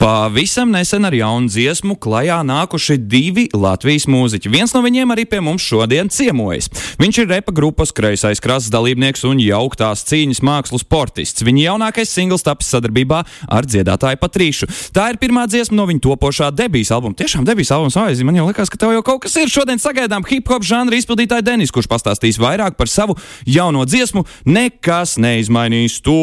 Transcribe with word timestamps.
Pavisam 0.00 0.70
nesen 0.72 1.04
ar 1.04 1.12
jaunu 1.12 1.50
dziesmu 1.52 1.92
klajā 2.00 2.38
nākuši 2.48 2.94
divi 3.04 3.42
Latvijas 3.52 4.06
mūziķi. 4.08 4.48
Viens 4.48 4.72
no 4.72 4.80
viņiem 4.80 5.10
arī 5.12 5.26
pie 5.28 5.42
mums 5.44 5.60
šodien 5.60 6.08
ciemojas. 6.08 6.70
Viņš 6.96 7.18
ir 7.20 7.26
repa 7.28 7.52
grupas 7.52 7.92
kreisais 7.92 8.40
krasts 8.40 8.72
dalībnieks 8.72 9.26
un 9.28 9.42
jauktās 9.44 10.06
cīņas 10.08 10.40
mākslu 10.40 10.80
sportists. 10.80 11.44
Viņa 11.44 11.66
jaunākais 11.66 12.14
singls 12.16 12.46
tapis 12.46 12.70
sadarbībā 12.72 13.18
ar 13.44 13.68
dziedātāju 13.68 14.22
Patrīšu. 14.22 14.70
Tā 14.96 15.10
ir 15.12 15.20
pirmā 15.20 15.44
dziesma 15.52 15.76
no 15.82 15.84
viņa 15.90 16.00
topošā 16.06 16.48
debijas 16.48 16.94
albuma. 16.96 17.18
Tiešām 17.20 17.44
debijas 17.44 17.74
albums, 17.76 17.98
vai 18.00 18.16
man 18.24 18.40
jau 18.40 18.46
liekas, 18.48 18.72
ka 18.72 18.80
tev 18.80 18.94
jau 18.96 19.04
kaut 19.04 19.26
kas 19.26 19.36
ir. 19.36 19.52
Šodien 19.52 19.82
sagaidām 19.84 20.24
hip 20.30 20.48
hop 20.48 20.64
žanra 20.64 20.96
izpildītāju 20.96 21.44
Denis, 21.44 21.74
kurš 21.76 21.90
pastāstīs 21.92 22.40
vairāk 22.40 22.80
par 22.80 22.88
savu 22.88 23.18
jauno 23.44 23.84
dziesmu. 23.84 24.24
Nekas 24.48 25.18
neizmainīs 25.20 26.00
to. 26.00 26.16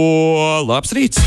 Labs 0.65 0.97
rīts! 0.97 1.21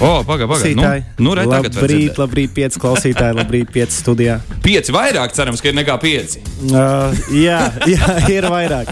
O, 0.00 0.24
pagaidi, 0.24 0.52
pagaidi. 0.52 1.04
Nu, 1.16 1.24
nu, 1.24 1.32
re, 1.34 1.46
tagad 1.48 1.72
labrīt, 1.78 2.18
labrīt, 2.20 2.50
pieci 2.52 2.80
klausītāji, 2.80 3.32
labrīt, 3.38 3.70
pieci 3.72 3.96
studijā. 3.96 4.34
Pieci 4.60 4.92
vairāk, 4.92 5.32
cerams, 5.32 5.62
ka 5.64 5.70
ir 5.70 5.76
nekā 5.78 5.96
pieci. 6.02 6.42
Uh, 6.68 7.16
jā, 7.32 7.62
jā, 7.88 8.10
ir 8.28 8.44
vairāk. 8.52 8.90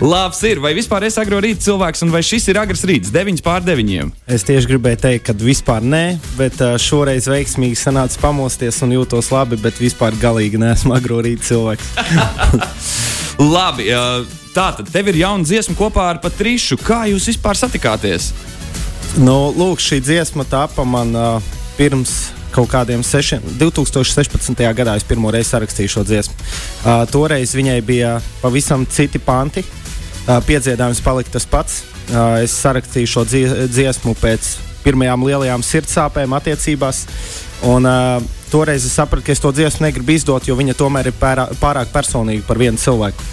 Labs 0.00 0.38
ir. 0.46 0.60
Vai 0.62 0.70
vispār 0.76 1.08
es 1.08 1.18
agro 1.18 1.40
rīta 1.42 1.64
cilvēks, 1.66 2.04
un 2.06 2.14
vai 2.14 2.22
šis 2.22 2.46
ir 2.52 2.60
agrs 2.62 2.86
rīts, 2.86 3.10
9 3.10 3.42
pār 3.42 3.66
9? 3.66 4.12
Es 4.30 4.46
tieši 4.46 4.70
gribēju 4.70 5.00
teikt, 5.02 5.26
ka 5.26 5.34
vispār 5.34 5.82
nē, 5.82 6.04
bet 6.38 6.62
uh, 6.62 6.76
šoreiz 6.78 7.26
veiksmīgi 7.30 7.80
sanāca 7.80 8.22
pamosties 8.22 8.78
un 8.86 8.94
jūtos 8.94 9.32
labi, 9.34 9.58
bet 9.58 9.82
vispār 9.82 10.14
galīgi 10.22 10.62
neesmu 10.62 10.94
agro 10.94 11.18
rīta 11.26 11.48
cilvēks. 11.50 11.90
labi, 13.56 13.90
uh, 13.90 14.22
tā 14.54 14.70
tad 14.78 14.94
tev 14.94 15.10
ir 15.10 15.24
jauna 15.24 15.42
dziesma 15.42 15.74
kopā 15.74 16.06
ar 16.14 16.22
Patrišu. 16.22 16.78
Kā 16.86 17.02
jūs 17.10 17.32
vispār 17.34 17.58
satikāties? 17.58 18.30
Nu, 19.18 19.50
lūk, 19.50 19.80
šī 19.82 19.98
dziesma 20.06 20.44
tapa 20.46 20.84
man 20.86 21.10
uh, 21.18 21.42
pirms 21.74 22.30
kaut 22.54 22.70
kādiem 22.70 23.02
sešiem. 23.02 23.42
2016. 23.58 24.54
gadā 24.76 24.94
es 24.98 25.06
pirmo 25.06 25.32
reizi 25.34 25.50
sarakstīju 25.50 25.90
šo 25.96 26.04
dziesmu. 26.06 26.36
Uh, 26.38 27.02
toreiz 27.10 27.54
viņai 27.58 27.80
bija 27.82 28.12
pavisam 28.38 28.86
citi 28.86 29.18
panti. 29.18 29.64
Uh, 29.66 30.38
piedziedājums 30.46 31.02
palika 31.02 31.34
tas 31.34 31.46
pats. 31.50 31.80
Uh, 32.10 32.38
es 32.44 32.54
sarakstīju 32.54 33.10
šo 33.10 33.26
dziesmu 33.26 34.14
pēc 34.22 34.52
pirmajām 34.84 35.26
lielajām 35.26 35.66
sirdsāpēm 35.66 36.38
attiecībās. 36.38 37.02
Un, 37.66 37.90
uh, 37.90 38.39
toreiz 38.50 38.84
es 38.86 38.94
sapratu, 38.98 39.24
ka 39.26 39.32
es 39.34 39.42
to 39.42 39.52
dziesmu 39.54 39.86
negribu 39.86 40.14
izdot, 40.16 40.46
jo 40.48 40.56
viņa 40.58 40.76
tomēr 40.78 41.10
ir 41.10 41.16
pērā, 41.16 41.46
pārāk 41.60 41.92
personīga 41.94 42.44
par 42.48 42.60
vienu 42.60 42.80
cilvēku. 42.80 43.26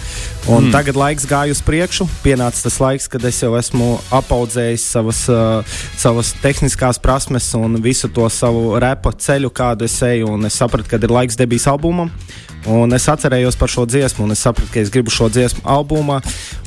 Un 0.48 0.68
mm. 0.68 0.72
Tagad 0.72 0.98
laiks 0.98 1.26
gāja 1.28 1.52
uz 1.52 1.62
priekšu, 1.64 2.06
pienāca 2.24 2.62
tas 2.64 2.78
laiks, 2.80 3.08
kad 3.10 3.24
es 3.28 3.42
jau 3.42 3.52
esmu 3.58 3.90
apaudzējis 4.14 4.86
savas, 4.94 5.24
uh, 5.32 5.80
savas 5.98 6.32
tehniskās 6.42 7.00
prasmes 7.02 7.50
un 7.58 7.80
visu 7.84 8.08
to 8.08 8.28
savu 8.32 8.78
repa 8.80 9.12
ceļu, 9.12 9.52
kādu 9.52 9.88
es 9.88 9.98
eju. 10.06 10.38
Es 10.48 10.60
sapratu, 10.62 10.88
ka 10.88 11.02
ir 11.02 11.12
laiks 11.12 11.36
debijas 11.36 11.68
albumam. 11.68 12.12
Un 12.66 12.92
es 12.92 13.06
atcerējos 13.08 13.56
par 13.56 13.70
šo 13.70 13.84
dziesmu, 13.88 14.24
un 14.26 14.34
es 14.34 14.42
sapratu, 14.42 14.68
ka 14.72 14.80
es 14.82 14.90
gribu 14.92 15.12
šo 15.14 15.28
dziesmu 15.30 15.62
albumā. 15.68 16.18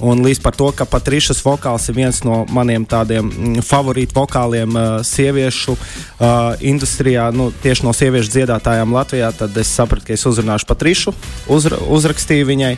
Un 0.02 0.24
līdz 0.24 0.40
par 0.42 0.56
to, 0.58 0.70
ka 0.74 0.88
Patrišas 0.90 1.44
vokāls 1.46 1.90
ir 1.92 1.98
viens 1.98 2.22
no 2.26 2.42
maniem 2.50 2.86
tādiem 2.90 3.28
mm, 3.28 3.66
favorītu 3.68 4.16
vokāliem 4.16 4.72
uh, 4.74 4.88
sieviešu 5.06 5.76
uh, 5.76 6.56
industrijā, 6.58 7.28
nu, 7.36 7.50
tieši 7.64 7.86
no 7.86 7.94
sieviešu 7.94 8.32
dziedātājām 8.34 8.96
Latvijā, 8.96 9.30
tad 9.36 9.58
es 9.62 9.74
sapratu, 9.76 10.08
ka 10.08 10.16
es 10.16 10.26
uzrunāšu 10.26 10.70
Patrišu, 10.72 11.14
uzra, 11.52 11.78
uzrakstīju 11.92 12.48
viņai, 12.50 12.72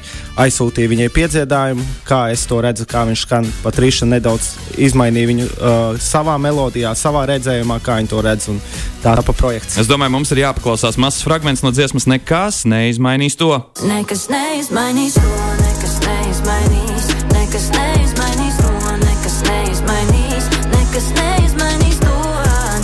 aizsūtīju 0.43 0.91
viņai 0.95 1.09
piedziedājumu, 1.13 1.87
kā 2.09 2.25
es 2.33 2.43
to 2.49 2.59
redzu, 2.65 2.89
kā 2.89 3.05
viņš 3.07 3.27
skan. 3.27 3.47
Patriša 3.63 4.09
nedaudz 4.09 4.51
izmainīja 4.81 5.31
viņu 5.31 5.47
uh, 5.47 5.79
savā 6.01 6.35
melodijā, 6.41 6.91
savā 6.97 7.27
redzējumā, 7.31 7.79
kā 7.85 8.01
viņa 8.01 8.11
to 8.11 8.25
redz. 8.25 8.49
Tā 9.03 9.13
ir 9.17 9.23
pa 9.23 9.33
projekts. 9.35 9.77
Es 9.79 9.87
domāju, 9.87 10.15
mums 10.15 10.31
ir 10.31 10.43
jāpaklausās 10.43 10.97
mazs 10.99 11.23
fragments 11.23 11.63
no 11.63 11.71
dziesmas, 11.75 12.07
nekas 12.07 12.61
neizmainīja 12.67 13.02
neizmainīs 13.03 13.35
to. 13.35 13.51
Nekas 13.83 14.29
neizmainīs 14.31 15.17
to, 15.17 15.31
nekas 15.59 15.97
neizmainīs, 16.05 17.07
nekas 17.33 17.67
neizmainīs 17.73 18.59
to, 18.61 18.71
nekas 19.03 19.37
neizmainīs, 19.47 20.47
nekas 20.71 21.09
neizmainīs 21.17 21.99
to, 21.99 22.15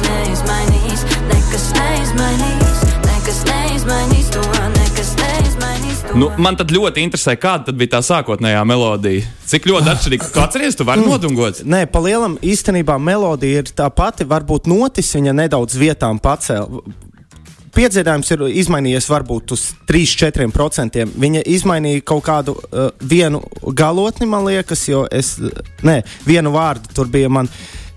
neizmainīs, 0.04 1.06
nekas 1.32 1.70
neizmainīs, 1.78 2.84
nekas 3.08 3.42
neizmainīs 3.48 4.30
to, 4.36 4.44
nekas 4.76 5.16
neizmainīs 5.22 6.04
to. 6.04 6.20
Nu, 6.20 6.32
man 6.38 6.60
tad 6.60 6.72
ļoti 6.76 7.06
interesē, 7.08 7.38
kāda 7.40 7.72
bija 7.72 7.96
tā 7.98 8.04
sākotnējā 8.04 8.64
melodija. 8.68 9.28
Cik 9.50 9.70
ļoti 9.72 9.90
atšķirīga. 9.96 10.32
Kā 10.36 10.48
atceries, 10.50 10.76
tu 10.76 10.88
vari 10.88 11.06
nodungot? 11.06 11.64
Nē, 11.64 11.86
pa 11.92 12.04
lielam 12.04 12.36
īstenībā 12.44 13.00
melodija 13.00 13.64
ir 13.64 13.72
tā 13.72 13.88
pati. 13.88 14.28
Varbūt 14.28 14.68
notis 14.68 15.16
viņa 15.16 15.38
nedaudz 15.46 15.80
vietām 15.80 16.20
pacēla 16.20 17.08
piedziedājums 17.76 18.32
ir 18.34 18.46
izmainījies 18.62 19.10
varbūt 19.12 19.54
uz 19.56 19.66
3-4%. 19.90 21.06
Viņa 21.20 21.44
izmainīja 21.50 22.06
kaut 22.08 22.26
kādu 22.28 22.56
uh, 22.58 22.90
vienu 23.02 23.42
galotni, 23.76 24.28
man 24.30 24.48
liekas, 24.48 24.88
jo 24.90 25.06
es, 25.12 25.36
ne, 25.86 26.02
vienu 26.28 26.54
vārdu 26.56 26.94
tur 26.96 27.12
bija 27.12 27.32
man 27.32 27.50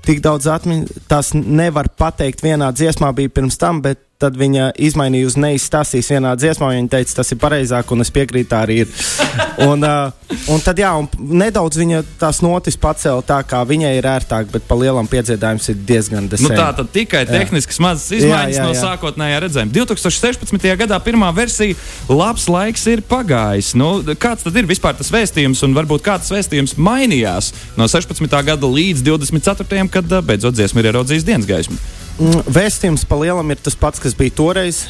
tik 0.03 0.22
daudz 0.22 0.49
atmiņas, 0.50 1.05
tas 1.10 1.31
nevar 1.34 1.88
pateikt 1.99 2.43
vienā 2.43 2.72
dziesmā 2.75 3.12
bija 3.16 3.31
pirms 3.31 3.59
tam, 3.60 3.83
bet 3.84 4.03
tad 4.22 4.38
viņa 4.38 4.71
izmainīja 4.83 5.28
uz 5.28 5.37
neizstāstīs 5.41 6.10
vienā 6.12 6.34
dziesmā. 6.38 6.71
Viņa 6.77 6.91
teica, 6.93 7.16
tas 7.19 7.33
ir 7.34 7.41
pareizāk, 7.43 7.91
un 7.94 8.05
es 8.05 8.12
piekrītu, 8.15 8.49
tā 8.53 8.62
arī 8.66 8.83
ir. 8.84 8.93
un, 9.71 9.83
uh, 9.83 10.37
un 10.53 10.62
tad, 10.65 10.78
jā, 10.78 10.93
un 10.99 11.09
nedaudz 11.43 11.81
viņa 11.81 12.03
tās 12.21 12.43
notis 12.44 12.78
pacēla 12.81 13.25
tā, 13.27 13.41
kā 13.49 13.62
viņai 13.69 13.93
ir 13.99 14.09
ērtāk, 14.12 14.50
bet 14.53 14.66
pa 14.69 14.78
lielam 14.78 15.09
piedziedājums 15.10 15.71
ir 15.72 15.81
diezgan 15.88 16.28
desmit. 16.31 16.53
Nu, 16.53 16.59
tā 16.59 16.71
tad 16.78 16.93
tikai 16.94 17.25
tehniskas 17.28 17.81
mazas 17.83 18.10
izmaiņas 18.21 18.56
jā, 18.56 18.60
jā, 18.60 18.60
jā. 18.60 18.69
no 18.69 18.77
sākotnējā 18.78 19.41
redzējuma. 19.47 19.75
2016. 19.78 20.69
gadā 20.84 21.00
pirmā 21.03 21.33
versija 21.37 21.78
labs 22.10 22.47
laiks 22.53 22.87
ir 22.93 23.04
pagājis. 23.09 23.72
Nu, 23.78 23.94
kāds 24.21 24.47
tad 24.47 24.59
ir 24.59 24.71
vispār 24.71 24.97
tas 24.99 25.10
vēstījums, 25.12 25.65
un 25.66 25.77
varbūt 25.78 26.06
kāds 26.06 26.31
vēstījums 26.33 26.77
mainījās 26.78 27.53
no 27.78 27.89
16. 27.91 28.39
gada 28.47 28.72
līdz 28.78 29.04
24. 29.06 29.89
kad 29.93 30.16
beidzot 30.27 30.56
dziesma 30.56 30.83
ir 30.83 30.93
ieraudzījis 30.93 31.28
dienas 31.28 31.49
gaismu? 31.49 31.81
Mm, 32.20 32.42
vēstījums 32.52 33.06
pa 33.08 33.16
lielam 33.16 33.48
ir 33.54 33.60
tas 33.64 33.76
pats, 33.78 34.00
kas 34.02 34.12
bija 34.16 34.34
toreiz. 34.36 34.82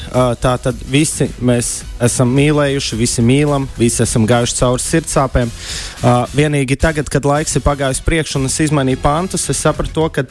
Tā 0.43 0.57
tad 0.59 0.79
visi 0.91 1.29
mēs 1.39 1.71
esam 2.03 2.33
mīlējuši, 2.35 2.99
visi 2.99 3.23
mīlam, 3.23 3.69
visi 3.79 4.03
esam 4.03 4.27
gājuši 4.27 4.59
cauri 4.59 4.83
sirdsāpēm. 4.83 5.53
Vienīgi 6.35 6.79
tagad, 6.83 7.11
kad 7.13 7.29
laiks 7.29 7.55
ir 7.57 7.65
pagājis 7.65 8.03
priekšu 8.03 8.41
un 8.41 8.51
es 8.51 8.59
izmainīju 8.67 9.01
pantus, 9.05 9.47
es 9.55 9.63
sapratu 9.63 9.95
to, 10.01 10.09
ka 10.17 10.27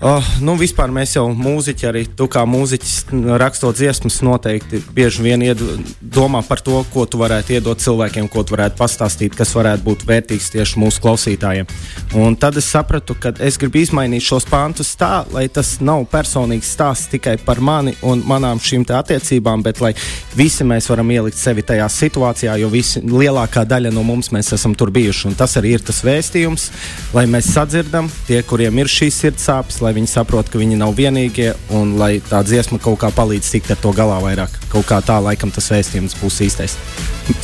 Oh, 0.00 0.24
nu, 0.40 0.54
vispār 0.56 0.88
mēs 0.88 1.12
jau 1.12 1.26
mūziķi, 1.36 1.84
arī 1.84 2.02
tu 2.16 2.24
kā 2.32 2.46
mūziķis, 2.48 2.92
rakstot 3.36 3.76
dziesmas, 3.76 4.22
noteikti 4.24 4.78
bieži 4.96 5.26
vien 5.26 5.42
ied, 5.44 5.60
domā 6.00 6.40
par 6.40 6.62
to, 6.64 6.78
ko 6.88 7.02
tu 7.04 7.18
varētu 7.20 7.52
iedot 7.58 7.82
cilvēkiem, 7.84 8.30
ko 8.32 8.40
tu 8.40 8.54
varētu 8.54 8.80
pastāstīt, 8.80 9.36
kas 9.36 9.52
varētu 9.52 9.84
būt 9.84 10.06
vērtīgs 10.08 10.46
tieši 10.54 10.80
mūsu 10.80 11.02
klausītājiem. 11.04 11.68
Un 12.16 12.38
tad 12.40 12.56
es 12.56 12.70
sapratu, 12.72 13.12
ka 13.12 13.34
es 13.44 13.58
gribu 13.60 13.82
izmainīt 13.82 14.24
šos 14.24 14.48
pāntus 14.48 14.94
tā, 14.96 15.26
lai 15.36 15.44
tas 15.52 15.74
nav 15.84 16.06
personīgs 16.08 16.72
stāsts 16.78 17.12
tikai 17.12 17.36
par 17.44 17.60
mani 17.60 17.92
un 18.00 18.24
manām 18.24 18.56
šīm 18.56 18.88
attiecībām, 18.88 19.60
bet 19.68 19.84
lai 19.84 19.92
visi 20.32 20.64
mēs 20.64 20.88
varam 20.88 21.12
ielikt 21.12 21.36
sevi 21.36 21.60
tajā 21.60 21.90
situācijā, 21.92 22.56
jo 22.62 22.72
visi, 22.72 23.04
lielākā 23.04 23.66
daļa 23.68 23.92
no 23.92 24.06
mums 24.08 24.32
esam 24.40 24.72
tur 24.72 24.88
bijuši. 24.96 25.28
Un 25.28 25.36
tas 25.36 25.60
arī 25.60 25.76
ir 25.76 25.84
tas 25.84 26.00
vēstījums, 26.08 26.70
lai 27.12 27.28
mēs 27.28 27.52
sadzirdam 27.52 28.08
tie, 28.24 28.40
kuriem 28.40 28.80
ir 28.80 28.88
šīs 28.88 29.20
sirdsāpes 29.26 29.84
lai 29.90 29.96
viņi 29.98 30.10
saprotu, 30.10 30.52
ka 30.52 30.60
viņi 30.60 30.78
nav 30.78 30.94
vienīgie 30.94 31.50
un 31.74 31.96
lai 31.98 32.20
tā 32.22 32.44
dziesma 32.46 32.78
kaut 32.82 33.00
kā 33.02 33.10
palīdz 33.14 33.48
tikt 33.56 33.72
ar 33.74 33.80
to 33.82 33.90
galā 33.96 34.20
vairāk. 34.22 34.54
Kaut 34.70 34.86
kā 34.86 35.00
tā, 35.02 35.18
laikam, 35.22 35.50
tas 35.50 35.66
vēstījums 35.72 36.14
būs 36.20 36.38
īstais. 36.46 36.76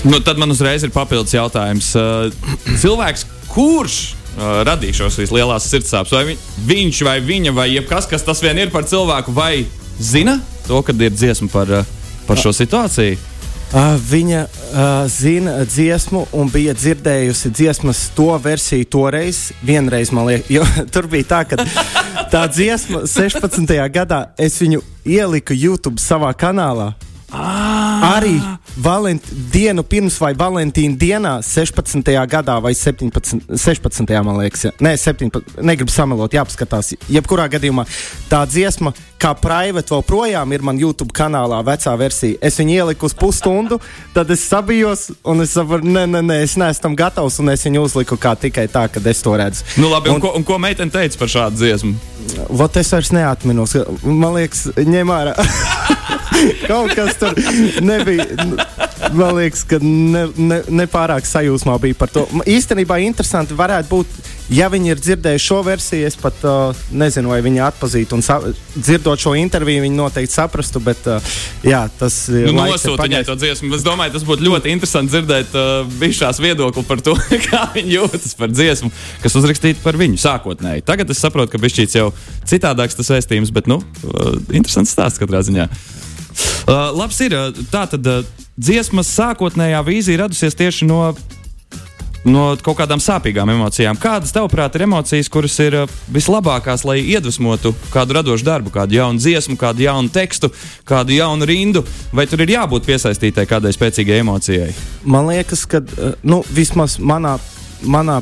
Nu, 0.07 0.21
tad 0.23 0.39
man 0.39 0.55
uzreiz 0.55 0.87
ir 0.87 0.95
papildus 0.95 1.35
jautājums. 1.35 1.91
Uh, 1.99 2.31
cilvēks, 2.79 3.27
kurš 3.51 3.99
uh, 4.07 4.63
radīja 4.69 5.01
šos 5.03 5.19
lielās 5.35 5.67
sirdsāpes, 5.73 6.15
vai 6.15 6.23
vi, 6.31 6.39
viņš 6.71 7.03
vai 7.09 7.19
viņa 7.25 7.55
vai 7.57 7.71
jebkas, 7.73 8.07
kas 8.11 8.27
tas 8.27 8.43
vien 8.45 8.63
ir 8.63 8.71
par 8.75 8.87
cilvēku, 8.87 9.35
vai 9.35 9.67
zina 9.99 10.39
to, 10.69 10.79
kad 10.87 11.03
ir 11.03 11.15
dziesma 11.15 11.51
par, 11.51 11.73
uh, 11.83 12.15
par 12.31 12.39
šo 12.39 12.55
situāciju? 12.55 13.19
Uh, 13.67 13.97
viņa 13.99 14.41
uh, 14.47 14.83
zina 15.11 15.57
dziesmu 15.67 16.23
un 16.39 16.51
bija 16.53 16.75
dzirdējusi 16.75 17.51
dziesmas 17.51 18.05
to 18.15 18.29
versiju 18.39 18.87
toreiz. 18.95 19.51
Vienreiz 19.67 20.13
man 20.15 20.29
liekas, 20.31 20.51
jo 20.55 20.63
tur 20.95 21.11
bija 21.11 21.31
tā, 21.35 21.43
ka 21.51 21.59
tā 22.31 22.47
dziesma 22.47 23.03
16. 23.11 23.75
gadā 23.91 24.29
es 24.39 24.61
viņu 24.63 24.85
ieliku 25.05 25.57
YouTube 25.57 26.03
savā 26.03 26.31
kanālā. 26.39 26.93
Ah! 27.35 27.76
Arī 28.03 28.41
valent, 28.77 29.25
dienu 29.53 29.83
pirms 29.87 30.19
vai 30.21 30.33
Valentīna 30.37 30.99
dienā, 31.01 31.33
16. 31.45 32.13
gadā 32.29 32.59
vai 32.63 32.75
17. 32.77 33.41
16. 33.57 34.13
man 34.25 34.41
liekas, 34.41 34.67
ja. 34.69 34.73
Nē, 34.85 34.97
17. 35.01 35.61
negribu 35.65 35.93
samelot, 35.93 36.37
jāpaskatās. 36.37 36.95
Jebkurā 37.13 37.49
gadījumā 37.53 37.87
tā 38.31 38.43
dziesma, 38.49 38.93
kā 39.21 39.33
private 39.41 39.95
vēl 39.95 40.05
projām 40.07 40.53
ir 40.53 40.65
man 40.67 40.81
YouTube 40.81 41.15
kanālā, 41.17 41.63
vecā 41.67 41.95
versija. 41.99 42.37
Es 42.45 42.61
viņu 42.61 42.77
ieliku 42.77 43.09
uz 43.09 43.17
pusstundu, 43.17 43.81
tad 44.15 44.31
es 44.35 44.45
sabijos 44.45 45.09
un 45.25 45.45
es 45.45 45.57
saprotu, 45.57 45.89
nē, 45.89 46.05
nē, 46.13 46.25
nē, 46.27 46.41
es 46.45 46.59
neesmu 46.61 46.89
tam 46.89 46.99
gatavs 46.99 47.41
un 47.41 47.55
es 47.55 47.65
viņu 47.67 47.87
uzliku 47.89 48.21
kā 48.21 48.37
tikai 48.37 48.69
tā, 48.73 48.87
kad 48.93 49.07
es 49.07 49.25
to 49.25 49.37
redzu. 49.39 49.65
Nu, 49.81 49.89
labi, 49.93 50.13
un, 50.13 50.21
un, 50.21 50.25
ko, 50.27 50.35
un 50.37 50.47
ko 50.47 50.61
meitene 50.63 50.93
teica 50.93 51.23
par 51.23 51.33
šādu 51.33 51.63
dziesmu? 51.63 51.97
Vot 52.59 52.77
es 52.77 52.93
vairs 52.93 53.13
neatminos. 53.15 53.77
Man 54.05 54.37
liekas, 54.37 54.67
ņem 54.77 55.15
ārā. 55.15 55.37
Kaut 56.71 56.95
kas 56.97 57.19
tur 57.21 57.37
nebija. 57.85 58.27
Man 59.17 59.37
liekas, 59.37 59.63
ka 59.69 59.79
ne, 59.83 60.27
ne, 60.37 60.61
nepārāk 60.83 61.27
sajūsmā 61.29 61.77
bija 61.83 61.97
par 61.99 62.11
to. 62.13 62.25
Īstenībā 62.49 62.99
interesanti 63.05 63.57
varētu 63.57 63.91
būt, 63.91 64.17
ja 64.57 64.69
viņi 64.73 64.93
ir 64.93 65.03
dzirdējuši 65.03 65.47
šo 65.47 65.61
versiju. 65.67 66.07
Es 66.09 66.17
pat 66.21 66.43
uh, 66.47 66.77
nezinu, 66.97 67.31
vai 67.33 67.41
viņi 67.45 67.63
atpazītu. 67.67 68.19
Un 68.19 68.25
dzirdot 68.77 69.23
šo 69.23 69.35
interviju, 69.39 69.85
viņi 69.85 69.99
noteikti 69.99 70.35
saprastu. 70.35 70.83
Bet, 70.85 71.05
uh, 71.11 71.37
jā, 71.67 71.85
tas 72.01 72.19
nu, 72.33 72.55
nosūta 72.57 73.07
viņai 73.07 73.25
to 73.29 73.37
dziesmu. 73.41 73.73
Es 73.77 73.85
domāju, 73.87 74.17
tas 74.17 74.27
būtu 74.27 74.47
ļoti 74.49 74.73
interesanti 74.75 75.15
dzirdēt 75.15 75.57
uh, 75.57 75.77
bišās 76.01 76.41
viedokli 76.43 76.87
par 76.89 77.05
to, 77.05 77.17
kā 77.49 77.67
viņi 77.77 77.99
jūtas 77.99 78.37
par 78.39 78.53
dziesmu, 78.55 78.93
kas 79.25 79.39
uzrakstīta 79.39 79.85
par 79.85 80.01
viņu 80.01 80.21
sākotnēji. 80.25 80.87
Tagad 80.89 81.13
es 81.13 81.23
saprotu, 81.23 81.53
ka 81.55 81.63
bišķīts 81.63 82.01
jau 82.01 82.11
citādāks 82.49 82.99
tas 82.99 83.13
vēstījums, 83.13 83.55
bet, 83.55 83.71
nu, 83.71 83.81
uh, 83.83 84.35
interesants 84.57 84.97
stāsts 84.97 85.23
katrā 85.23 85.45
ziņā. 85.47 85.71
Uh, 86.67 86.91
labs 86.97 87.21
ir. 87.23 87.35
Uh, 87.37 87.65
tā 87.71 87.87
tad 87.91 88.07
uh, 88.11 88.23
dziesmas 88.59 89.11
sākotnējā 89.15 89.81
vīzija 89.87 90.25
radusies 90.25 90.57
tieši 90.59 90.89
no, 90.89 91.01
no 92.27 92.45
kaut 92.65 92.81
kādām 92.81 93.03
sāpīgām 93.03 93.53
emocijām. 93.55 93.99
Kādas, 94.01 94.35
tavuprāt, 94.35 94.75
ir 94.77 94.87
emocijas, 94.89 95.31
kuras 95.33 95.57
ir 95.63 95.79
uh, 95.83 95.97
vislabākās, 96.13 96.85
lai 96.89 96.99
iedvesmotu 97.05 97.75
kādu 97.95 98.19
radošu 98.19 98.47
darbu, 98.47 98.73
kādu 98.75 98.99
jaunu 98.99 99.23
dziesmu, 99.23 99.59
kādu 99.61 99.87
jaunu 99.87 100.13
tekstu, 100.13 100.51
kādu 100.89 101.15
jaunu 101.17 101.49
rindu? 101.49 101.85
Vai 102.17 102.27
tur 102.31 102.43
ir 102.45 102.57
jābūt 102.57 102.89
piesaistītai 102.89 103.47
kādai 103.49 103.75
spēcīgai 103.77 104.23
emocijai? 104.25 104.73
Man 105.05 105.31
liekas, 105.31 105.67
ka 105.71 105.85
uh, 105.85 106.17
nu, 106.27 106.43
vismaz 106.51 106.99
manā 106.99 107.39
manā 107.85 108.21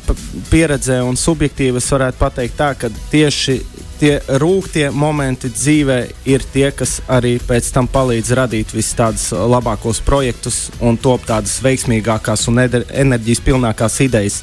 pieredzē 0.50 0.98
un 1.06 1.16
subjektīvi 1.18 1.78
es 1.78 1.90
varētu 1.92 2.18
pateikt 2.18 2.56
tā, 2.58 2.72
ka 2.78 2.90
tieši 3.12 3.60
tie 4.00 4.18
rūktie 4.40 4.88
momenti 4.94 5.48
dzīvē 5.52 5.98
ir 6.28 6.44
tie, 6.52 6.66
kas 6.74 6.98
arī 7.10 7.36
pēc 7.42 7.70
tam 7.74 7.88
palīdz 7.90 8.32
radīt 8.38 8.74
visus 8.74 8.96
tādus 8.98 9.26
labākos 9.32 10.00
projektus 10.04 10.68
un 10.84 10.98
top 11.00 11.26
tādas 11.28 11.56
veiksmīgākās 11.64 12.46
un 12.50 12.62
enerģijas 12.64 13.42
pilnākās 13.44 14.00
idejas. 14.04 14.40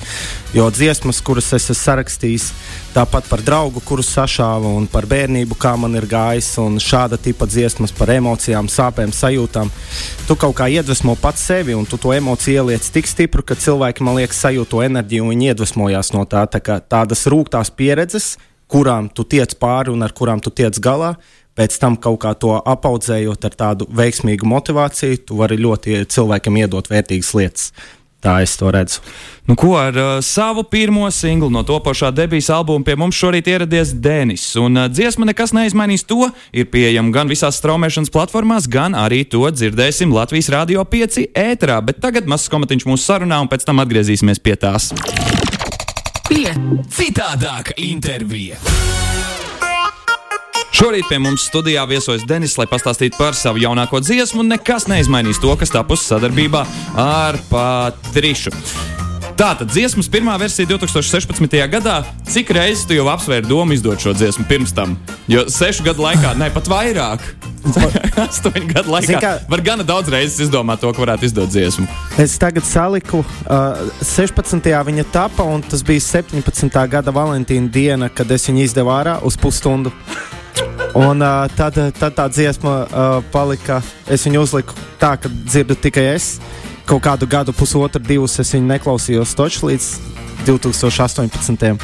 Jo 0.55 0.67
dziesmas, 0.73 1.21
kuras 1.23 1.47
es 1.55 1.69
esmu 1.69 1.77
sarakstījis, 1.79 2.49
tāpat 2.95 3.29
par 3.31 3.43
draugu, 3.45 3.79
kuru 3.87 4.03
sašāvu 4.03 4.73
un 4.81 4.87
par 4.91 5.07
bērnību, 5.07 5.55
kā 5.59 5.73
man 5.79 5.95
ir 5.95 6.07
gājis, 6.11 6.49
un 6.59 6.75
šāda 6.81 7.19
tipa 7.21 7.47
dziesmas 7.47 7.95
par 7.95 8.11
emocijām, 8.11 8.67
sāpēm, 8.71 9.15
sajūtām. 9.15 9.71
Tu 10.27 10.35
kaut 10.35 10.57
kā 10.59 10.67
iedvesmo 10.71 11.15
pats 11.19 11.47
sevi, 11.51 11.75
un 11.77 11.87
tu 11.87 11.99
to 12.01 12.11
emociju 12.15 12.65
ieliec 12.65 12.91
tik 12.91 13.07
stipri, 13.07 13.45
ka 13.47 13.55
cilvēki, 13.55 14.03
man 14.03 14.19
liekas, 14.19 14.43
sajūt 14.43 14.73
to 14.73 14.83
enerģiju 14.83 15.25
un 15.25 15.35
viņi 15.35 15.51
iedvesmojās 15.53 16.11
no 16.15 16.27
tā. 16.27 16.43
tā 16.51 16.79
tādas 16.91 17.27
rūktās 17.31 17.71
pieredzes 17.71 18.35
kurām 18.71 19.11
tu 19.13 19.27
tiec 19.27 19.55
pāri 19.59 19.93
un 19.93 20.03
ar 20.05 20.15
kurām 20.15 20.41
tu 20.43 20.53
tiec 20.53 20.79
galā. 20.83 21.15
Pēc 21.51 21.75
tam 21.81 21.97
kaut 21.99 22.21
kā 22.23 22.31
to 22.39 22.53
apaudzējot 22.55 23.47
ar 23.49 23.55
tādu 23.59 23.87
veiksmīgu 23.91 24.47
motivāciju, 24.47 25.25
tu 25.27 25.39
vari 25.41 25.59
ļoti 25.59 26.05
cilvēkam 26.07 26.61
iedot 26.63 26.87
vērtīgas 26.87 27.33
lietas. 27.35 27.73
Tā 28.21 28.35
es 28.45 28.53
to 28.53 28.69
redzu. 28.69 29.01
Nu, 29.49 29.55
ko 29.57 29.73
ar 29.81 29.95
uh, 29.97 30.09
savu 30.21 30.61
pirmo 30.69 31.07
singlu 31.11 31.49
no 31.49 31.63
topošā 31.65 32.11
debijas 32.13 32.51
albuma 32.53 32.85
pie 32.85 32.93
mums 32.95 33.17
šorīt 33.17 33.49
ieradies 33.49 33.95
Denis. 33.97 34.45
Un 34.61 34.77
uh, 34.77 34.85
dziesma 34.93 35.25
nekas 35.31 35.55
neizmainīs 35.57 36.05
to. 36.05 36.29
Ir 36.53 36.69
pieejama 36.69 37.09
gan 37.15 37.31
visās 37.31 37.57
straumēšanas 37.57 38.13
platformās, 38.13 38.69
gan 38.69 38.93
arī 38.93 39.23
to 39.25 39.41
dzirdēsim 39.49 40.13
Latvijas 40.13 40.53
Rādio 40.53 40.85
5 40.85 41.25
ēterā. 41.33 41.81
Bet 41.89 41.99
tagad 42.05 42.29
mazs 42.29 42.51
komatiņš 42.53 42.87
mūsu 42.93 43.09
sarunā, 43.09 43.41
un 43.41 43.49
pēc 43.49 43.65
tam 43.65 43.81
atgriezīsimies 43.81 44.43
pie 44.45 44.55
tās. 44.61 44.93
Pie 46.31 46.51
citādāka 46.87 47.73
intervija. 47.75 48.55
Šorīt 50.71 51.09
pie 51.09 51.17
mums 51.19 51.43
studijā 51.49 51.83
viesojas 51.89 52.23
Denis, 52.23 52.55
lai 52.55 52.69
pastāstītu 52.71 53.19
par 53.19 53.35
savu 53.35 53.59
jaunāko 53.59 53.99
dziesmu. 53.99 54.45
Nekas 54.47 54.87
neizmainīs 54.87 55.43
to, 55.43 55.51
kas 55.59 55.75
tapusi 55.75 56.07
sadarbībā 56.07 56.63
ar 57.03 57.41
Patrišu. 57.51 58.55
Tātad 59.41 59.71
dziesmas 59.73 60.05
pirmā 60.05 60.35
versija 60.37 60.67
2016. 60.69 61.55
gadā. 61.65 61.95
Cik 62.29 62.51
reizes 62.53 62.83
tu 62.85 62.93
jau 62.93 63.07
apsvēri 63.09 63.47
domu 63.49 63.73
izdot 63.73 63.97
šo 63.97 64.11
dziesmu 64.13 64.45
pirms 64.45 64.69
tam? 64.77 64.93
Jo 65.25 65.47
sešu 65.49 65.81
gadu 65.87 66.03
laikā, 66.05 66.35
ne 66.37 66.51
pat 66.53 66.69
vairāk. 66.69 67.25
Astoņu 68.27 68.69
gadu 68.69 68.93
laikā 68.93 69.17
kā, 69.17 69.31
var 69.49 69.65
gana 69.65 69.87
daudz 69.87 70.13
reizes 70.13 70.43
izdomāt 70.45 70.83
to, 70.85 70.93
ka 70.93 71.01
varētu 71.01 71.25
izdot 71.25 71.49
dziesmu. 71.49 71.87
Es 72.21 72.37
tagad 72.37 72.69
saliku, 72.69 73.23
uh, 73.49 73.81
16. 74.05 74.61
viņa 74.61 75.09
tapa, 75.09 75.41
un 75.41 75.65
tas 75.65 75.81
bija 75.89 76.05
17. 76.21 76.77
gada 76.93 77.09
Valentīna 77.09 77.73
diena, 77.73 78.13
kad 78.13 78.29
es 78.29 78.45
viņu 78.45 78.67
izdevu 78.67 78.93
ārā 78.93 79.17
uz 79.25 79.41
pusstundu. 79.41 79.89
Un 80.93 81.17
uh, 81.17 81.47
tad, 81.57 81.81
tad 81.97 82.13
tā 82.13 82.29
dziesma 82.29 82.81
uh, 82.85 83.21
palika. 83.33 83.81
Es 84.05 84.29
viņu 84.29 84.45
uzliku 84.45 84.77
tā, 85.01 85.15
ka 85.17 85.33
dzirdu 85.33 85.81
tikai 85.81 86.11
es. 86.13 86.35
Kaut 86.91 87.05
kādu 87.05 87.23
gadu, 87.23 87.53
pusotru, 87.55 88.01
divus 88.03 88.33
es 88.41 88.49
viņu 88.51 88.67
neklausījos 88.67 89.31
toču 89.39 89.69
līdz 89.69 89.85
2018. 90.43 91.77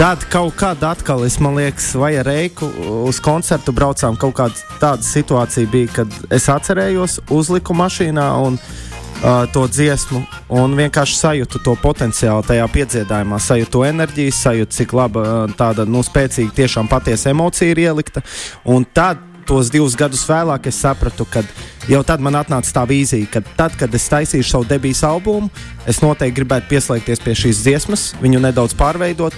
Tad 0.00 0.24
kaut 0.32 0.56
kāda 0.58 0.88
atkal, 0.96 1.22
es 1.22 1.36
man 1.38 1.60
liekas, 1.60 1.92
vai 1.94 2.16
ar 2.18 2.26
reiku 2.26 2.66
uz 3.06 3.20
koncertu 3.22 3.70
braucām. 3.70 4.18
Kaut 4.18 4.34
kāda 4.40 4.74
tāda 4.82 5.06
situācija 5.06 5.70
bija, 5.70 5.92
kad 6.00 6.18
es 6.34 6.50
atcerējos, 6.50 7.20
uzliku 7.30 7.76
mašīnā 7.78 8.26
un 8.42 8.58
uh, 8.58 9.46
to 9.54 9.62
dziesmu, 9.70 10.24
un 10.58 10.74
vienkārši 10.74 11.20
sajūtu 11.20 11.62
to 11.62 11.78
potenciālu 11.78 12.42
tajā 12.42 12.66
piedziedājumā, 12.74 13.38
sajūtu 13.38 13.86
enerģiju, 13.92 14.38
sajūtu, 14.42 14.78
cik 14.80 14.96
laba 14.98 15.26
tāda 15.54 15.86
nu, 15.86 16.02
spēcīga, 16.02 16.50
tiešām 16.64 16.90
patiesa 16.90 17.30
emocija 17.30 17.70
ir 17.70 17.86
ielikta. 17.86 18.26
Un 18.66 18.90
tad 18.90 19.22
tos 19.46 19.70
divus 19.70 19.94
gadus 19.94 20.26
vēlāk 20.26 20.66
es 20.66 20.82
sapratu, 20.82 21.30
ka 21.30 21.46
jau 21.90 22.02
tad 22.06 22.22
man 22.22 22.38
atnāca 22.38 22.74
tā 22.76 22.84
vīzija, 22.88 23.30
ka 23.32 23.42
tad, 23.58 23.76
kad 23.80 23.94
es 23.94 24.08
taisīšu 24.12 24.48
savu 24.54 24.68
debijas 24.68 25.02
albumu, 25.08 25.50
es 25.88 26.02
noteikti 26.04 26.38
gribētu 26.40 26.70
pieslēgties 26.70 27.24
pie 27.24 27.34
šīs 27.44 27.64
dziesmas, 27.64 28.06
viņu 28.22 28.42
nedaudz 28.44 28.76
pārveidot, 28.78 29.36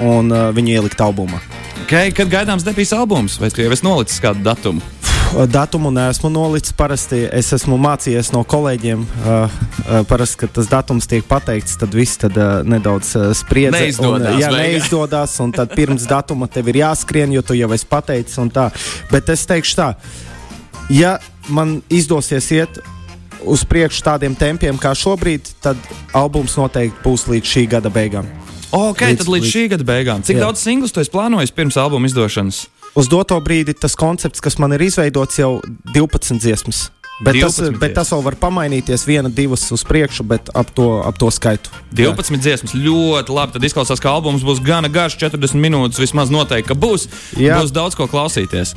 un 0.00 0.32
uh, 0.32 0.48
viņu 0.54 0.78
ielikt 0.78 1.04
albumā. 1.04 1.42
Okay, 1.84 2.12
kad 2.14 2.30
gaidāms 2.32 2.64
debijas 2.64 2.94
albums, 2.96 3.38
vai 3.42 3.50
tu 3.52 3.64
jau 3.64 3.72
esi 3.74 3.86
nolicis 3.86 4.22
kādu 4.22 4.44
datumu? 4.46 4.82
Datumu 5.48 5.90
neesmu 5.90 6.28
nolicis. 6.28 6.74
Parasti 6.76 7.22
es 7.32 7.48
esmu 7.56 7.78
mācījies 7.80 8.32
no 8.34 8.42
kolēģiem. 8.44 9.00
Uh, 9.00 9.30
uh, 9.48 10.02
parasti, 10.08 10.42
kad 10.42 10.52
tas 10.58 10.68
datums 10.68 11.08
tiek 11.08 11.24
pateikts, 11.28 11.78
tad 11.80 11.94
viss 11.96 12.20
tad, 12.20 12.36
uh, 12.36 12.60
nedaudz 12.68 13.14
uh, 13.16 13.30
spriedz. 13.36 13.72
Neizdodas. 13.72 14.28
Un, 14.28 14.42
jā, 14.42 14.50
neizdodas. 14.52 15.38
Un 15.40 15.54
tad 15.56 15.72
pirms 15.76 16.04
datuma 16.10 16.50
tev 16.52 16.68
ir 16.72 16.82
jāskrien, 16.82 17.32
jo 17.32 17.44
tu 17.48 17.56
jau 17.56 17.70
esi 17.72 17.88
pateicis. 17.88 18.36
Bet 19.08 19.32
es 19.32 19.46
teikšu 19.48 19.78
tā, 19.80 19.88
ja 20.90 21.18
man 21.48 21.80
izdosies 21.90 22.50
iet 22.54 22.80
uz 23.44 23.64
priekšu 23.66 24.04
tādiem 24.06 24.36
tempiem 24.38 24.78
kā 24.78 24.94
šobrīd, 24.96 25.50
tad 25.62 25.78
albums 26.14 26.54
noteikti 26.58 27.02
būs 27.04 27.26
līdz 27.30 27.54
šī 27.54 27.66
gada 27.76 27.90
beigām. 27.92 28.28
Ok, 28.72 29.02
līdz, 29.02 29.20
tad 29.20 29.28
līdz, 29.28 29.32
līdz 29.34 29.50
šī 29.52 29.64
gada 29.74 29.86
beigām. 29.88 30.22
Cik 30.24 30.38
jā. 30.38 30.46
daudz 30.46 30.62
singlus 30.62 30.94
tu 30.94 31.02
esi 31.02 31.12
plānojis 31.12 31.52
pirms 31.52 31.76
albuma 31.80 32.08
izdošanas? 32.08 32.64
Uz 32.96 33.08
doto 33.08 33.38
brīdi 33.44 33.74
tas 33.76 33.96
koncepts, 33.98 34.40
kas 34.44 34.58
man 34.60 34.72
ir 34.76 34.84
izveidots, 34.86 35.38
jau 35.40 35.58
12 35.94 36.40
dziesmas. 36.40 36.86
Bet 37.22 37.38
tas, 37.38 37.58
bet 37.78 37.94
tas 37.94 38.10
vēl 38.10 38.22
var 38.24 38.36
pamainīties, 38.40 39.04
viena, 39.06 39.30
divas 39.30 39.68
uz 39.74 39.84
priekšu, 39.86 40.24
bet 40.26 40.50
ap 40.58 40.72
to, 40.74 40.88
ap 41.06 41.18
to 41.20 41.28
skaitu. 41.30 41.70
12 41.94 42.34
Jā. 42.34 42.40
dziesmas 42.46 42.74
ļoti 42.74 43.34
labi. 43.34 43.54
Tad 43.54 43.66
izklausās, 43.68 44.02
ka 44.02 44.10
albums 44.10 44.42
būs 44.46 44.62
gana 44.64 44.90
garš, 44.90 45.20
40 45.20 45.60
minūtes. 45.62 46.00
Vismaz 46.02 46.32
noteikti, 46.34 46.72
ka 46.72 46.76
būs. 46.78 47.06
Jā. 47.38 47.60
Būs 47.60 47.70
daudz 47.74 47.94
ko 47.98 48.08
klausīties. 48.10 48.74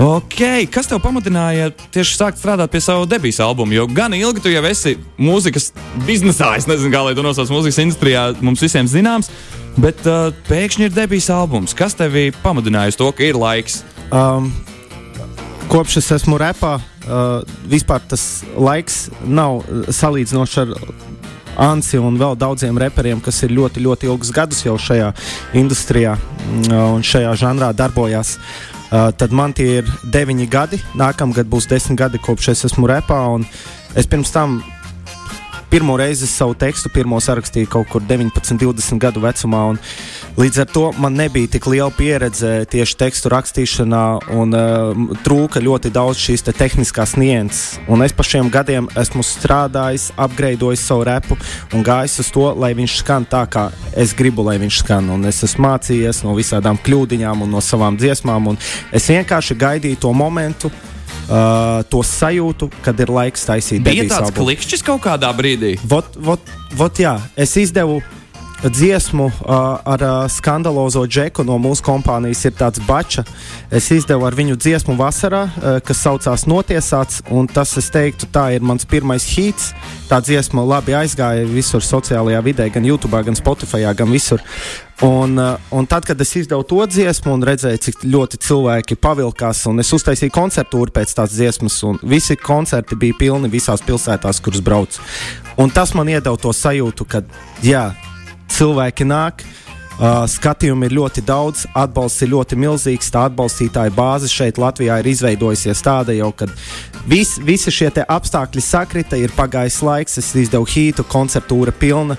Okay. 0.00 0.68
Kas 0.70 0.90
tev 0.90 1.02
pamudināja 1.02 1.72
tieši 1.90 2.14
sākt 2.14 2.38
strādāt 2.38 2.70
pie 2.70 2.82
sava 2.84 3.08
debijas 3.10 3.40
albuma? 3.42 3.74
Jo 3.74 3.88
gan 3.90 4.14
ilgi 4.14 4.44
tu 4.44 4.52
jau 4.52 4.62
esi 4.70 4.94
mūzikas 5.18 5.72
biznesā, 6.06 6.54
es 6.60 6.68
nezinu, 6.70 6.92
kā 6.94 7.02
lai 7.08 7.16
to 7.18 7.26
nosauc 7.26 7.50
mūzikas 7.50 7.80
industrijā, 7.82 8.28
mums 8.44 8.62
visiem 8.62 8.86
zināms. 8.90 9.32
Bet 9.80 10.02
uh, 10.06 10.30
pēkšņi 10.46 10.88
ir 10.88 10.94
debijas 10.94 11.30
albums. 11.34 11.74
Kas 11.78 11.98
tev 11.98 12.14
pamudināja 12.44 12.94
uz 12.94 12.98
to, 13.00 13.10
ka 13.14 13.26
ir 13.26 13.38
laiks? 13.38 13.82
Um, 14.10 14.50
kopš 15.70 16.00
es 16.00 16.10
esmu 16.18 16.38
repā, 16.42 16.78
uh, 17.06 17.40
vispār 17.70 18.02
tas 18.08 18.42
laiks 18.56 19.08
nav 19.24 19.62
salīdzinošs 19.88 20.60
ar 20.64 20.74
Ansi 21.60 21.98
un 21.98 22.14
vēl 22.16 22.36
daudziem 22.38 22.78
reperiem, 22.78 23.18
kas 23.20 23.42
ir 23.44 23.52
ļoti, 23.52 23.82
ļoti 23.84 24.06
ilgus 24.08 24.30
gadus 24.32 24.62
jau 24.64 24.76
šajā 24.80 25.10
industrijā 25.60 26.14
uh, 26.16 26.76
un 26.94 27.04
šajā 27.04 27.34
žanrā 27.42 27.72
darbojās. 27.76 28.36
Uh, 28.90 29.10
tad 29.14 29.34
man 29.34 29.52
tie 29.54 29.80
ir 29.80 29.90
deviņi 30.14 30.46
gadi. 30.50 30.80
Nākamgad 30.98 31.50
būs 31.50 31.68
desmit 31.70 31.98
gadi, 32.00 32.22
kopš 32.22 32.52
es 32.54 32.64
esmu 32.70 32.88
repā. 32.90 33.20
Es 33.98 34.08
pirms 34.10 34.32
tam 34.34 34.60
pirmo 35.70 35.96
reizi 35.96 36.26
savu 36.26 36.54
tekstu 36.54 36.90
sarakstīju 36.90 37.68
kaut 37.70 37.88
kur 37.88 38.02
19, 38.02 38.58
20 38.58 38.98
gadu 38.98 39.20
vecumā. 39.20 39.76
Līdz 40.38 40.60
ar 40.60 40.66
to 40.66 40.92
man 40.98 41.14
nebija 41.14 41.46
tik 41.46 41.66
liela 41.66 41.90
pieredze 41.90 42.64
tieši 42.70 42.96
tekstu 42.96 43.30
rakstīšanā, 43.30 44.02
un 44.34 44.54
uh, 44.54 45.16
trūka 45.24 45.60
ļoti 45.62 45.90
daudz 45.90 46.18
šīs 46.18 46.42
te 46.46 46.52
tehniskās 46.52 47.16
nianses. 47.16 47.78
Es 48.04 48.14
pa 48.16 48.26
šiem 48.26 48.50
gadiem 48.50 48.88
esmu 48.98 49.22
strādājis, 49.22 50.10
apgleznojis 50.16 50.84
savu 50.86 51.04
repu 51.06 51.38
un 51.74 51.84
gājis 51.86 52.18
uz 52.24 52.30
to, 52.34 52.46
lai 52.58 52.72
viņš 52.74 53.00
skan 53.02 53.26
tā, 53.30 53.44
kā 53.50 53.68
es 53.94 54.14
gribu, 54.16 54.42
lai 54.46 54.58
viņš 54.62 54.82
skan. 54.82 55.10
Un 55.14 55.26
es 55.30 55.42
esmu 55.46 55.68
mācījies 55.68 56.24
no 56.26 56.34
visādām 56.38 56.80
kļūdiņām 56.80 57.44
un 57.44 57.52
no 57.54 57.62
savām 57.62 57.98
dziesmām, 58.00 58.54
un 58.54 58.60
es 58.92 59.10
vienkārši 59.12 59.58
gaidīju 59.60 60.02
to 60.02 60.14
momentu 60.16 60.72
uh, 61.30 61.80
to 61.90 62.02
sajūtu, 62.06 62.70
kad 62.84 63.00
ir 63.00 63.12
laiks 63.14 63.46
taisīt. 63.48 63.84
Bija 63.86 64.08
tāds 64.10 64.34
klikšķis 64.36 64.84
kaut 64.86 65.04
kādā 65.06 65.30
brīdī. 65.36 65.76
Vot, 65.88 66.18
vot, 66.18 66.54
vot 66.76 67.02
jā, 67.02 67.16
es 67.38 67.54
izdevu 67.60 68.00
dziesmu 68.68 69.24
uh, 69.24 69.32
ar 69.84 70.02
uh, 70.02 70.28
skandalozo 70.28 71.06
džeku 71.06 71.44
no 71.44 71.56
mūsu 71.62 71.84
kompānijas 71.86 72.42
ir 72.44 72.52
tāds 72.58 72.82
bača. 72.84 73.24
Es 73.72 73.88
izdevu 73.94 74.26
ar 74.28 74.36
viņu 74.36 74.58
dziesmu 74.60 74.96
vasarā, 74.98 75.46
uh, 75.46 75.78
kas 75.84 76.02
saucās 76.04 76.44
Notiesāts, 76.50 77.22
un 77.30 77.48
tas, 77.48 77.72
es 77.80 77.88
teiktu, 77.92 78.28
tā 78.32 78.50
ir 78.56 78.64
mans 78.66 78.84
pirmais 78.84 79.24
hīts. 79.32 79.70
Tā 80.10 80.18
dziesma 80.24 80.64
labi 80.66 80.96
aizgāja 80.98 81.46
visur 81.48 81.84
sociālajā 81.84 82.42
vidē, 82.44 82.68
gan 82.74 82.84
YouTube, 82.84 83.22
gan 83.24 83.38
Spotify, 83.38 83.86
gan 83.96 84.12
visur. 84.12 84.44
Un, 85.06 85.38
uh, 85.40 85.56
un 85.72 85.88
tad, 85.88 86.04
kad 86.04 86.20
es 86.20 86.34
izdevu 86.36 86.66
to 86.68 86.84
dziesmu 86.84 87.32
un 87.32 87.46
redzēju, 87.48 87.80
cik 87.86 88.04
ļoti 88.04 88.42
cilvēki 88.44 88.98
pavilkās, 89.00 89.64
un 89.70 89.80
es 89.80 89.94
uztaisīju 89.96 90.34
koncertu 90.34 90.84
pēc 90.92 91.16
tās 91.16 91.32
dziesmas, 91.32 91.78
un 91.88 91.96
visi 92.02 92.36
koncerti 92.36 92.98
bija 93.00 93.16
pilni 93.16 93.48
visās 93.48 93.80
pilsētās, 93.86 94.42
kuras 94.44 94.60
braucu. 94.60 95.00
Un 95.56 95.72
tas 95.72 95.94
man 95.96 96.08
iedeva 96.08 96.36
to 96.36 96.52
sajūtu, 96.52 97.08
ka, 97.08 97.24
jā, 97.64 97.88
cilvēki 98.50 99.06
nāk. 99.08 99.44
Uh, 100.00 100.22
skatījumi 100.24 100.88
ir 100.88 100.94
ļoti 100.96 101.20
daudz, 101.28 101.66
atbalsts 101.76 102.24
ir 102.24 102.30
ļoti 102.32 102.56
milzīgs. 102.56 103.10
Tā 103.12 103.26
atbalstītāja 103.28 103.92
bāze 103.92 104.30
šeit 104.32 104.56
Latvijā 104.60 104.96
ir 105.02 105.10
izveidojusies 105.10 105.82
tāda 105.84 106.14
jau, 106.16 106.30
ka 106.32 106.48
vis, 107.10 107.34
visi 107.44 107.72
šie 107.74 107.90
apstākļi 108.06 108.64
sakrita, 108.64 109.20
ir 109.20 109.34
pagājis 109.36 109.82
laiks, 109.84 110.16
es 110.22 110.32
izdevu 110.46 110.64
hītu, 110.72 111.04
koncertūra 111.04 111.74
pilna. 111.76 112.16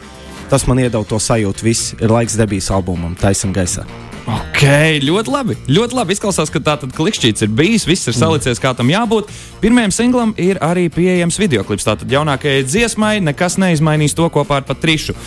Tas 0.51 0.67
man 0.67 0.83
iedod 0.83 1.07
to 1.09 1.17
sajūtu, 1.17 1.65
viss 1.65 1.93
ir 1.97 2.11
laiks 2.11 2.38
debijas 2.38 2.69
albumam, 2.75 3.15
taisam 3.17 3.53
gaisā. 3.55 3.88
Ok, 4.29 4.61
ļoti 5.01 5.31
labi. 5.33 5.55
Ļoti 5.71 5.97
labi 5.97 6.13
izklausās, 6.13 6.51
ka 6.53 6.61
tā 6.61 6.75
tad 6.83 6.91
klikšķīts 6.93 7.47
ir 7.47 7.53
bijis, 7.57 7.88
viss 7.89 8.11
ir 8.11 8.13
salicies, 8.13 8.61
kā 8.61 8.75
tam 8.77 8.91
jābūt. 8.93 9.31
Pirmajam 9.63 9.93
singlam 9.95 10.35
ir 10.38 10.61
arī 10.61 10.85
pieejams 10.93 11.39
video 11.41 11.65
klips. 11.65 11.88
Tātad 11.88 12.13
jaunākajai 12.13 12.67
dziesmai 12.67 13.15
nekas 13.25 13.57
neizmainīs 13.61 14.13
to 14.17 14.29
kopā 14.29 14.59
ar 14.61 14.67
Patrišu. 14.67 15.17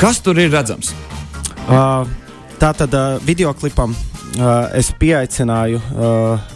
Kas 0.00 0.16
tur 0.24 0.38
ir 0.40 0.48
redzams? 0.48 0.94
Uh, 1.68 2.08
tā 2.56 2.70
tad 2.72 2.94
uh, 2.96 3.18
video 3.20 3.50
klipam 3.52 3.92
uh, 3.92 4.70
es 4.72 4.88
pieaicināju 4.96 5.76
uh, 5.76 6.46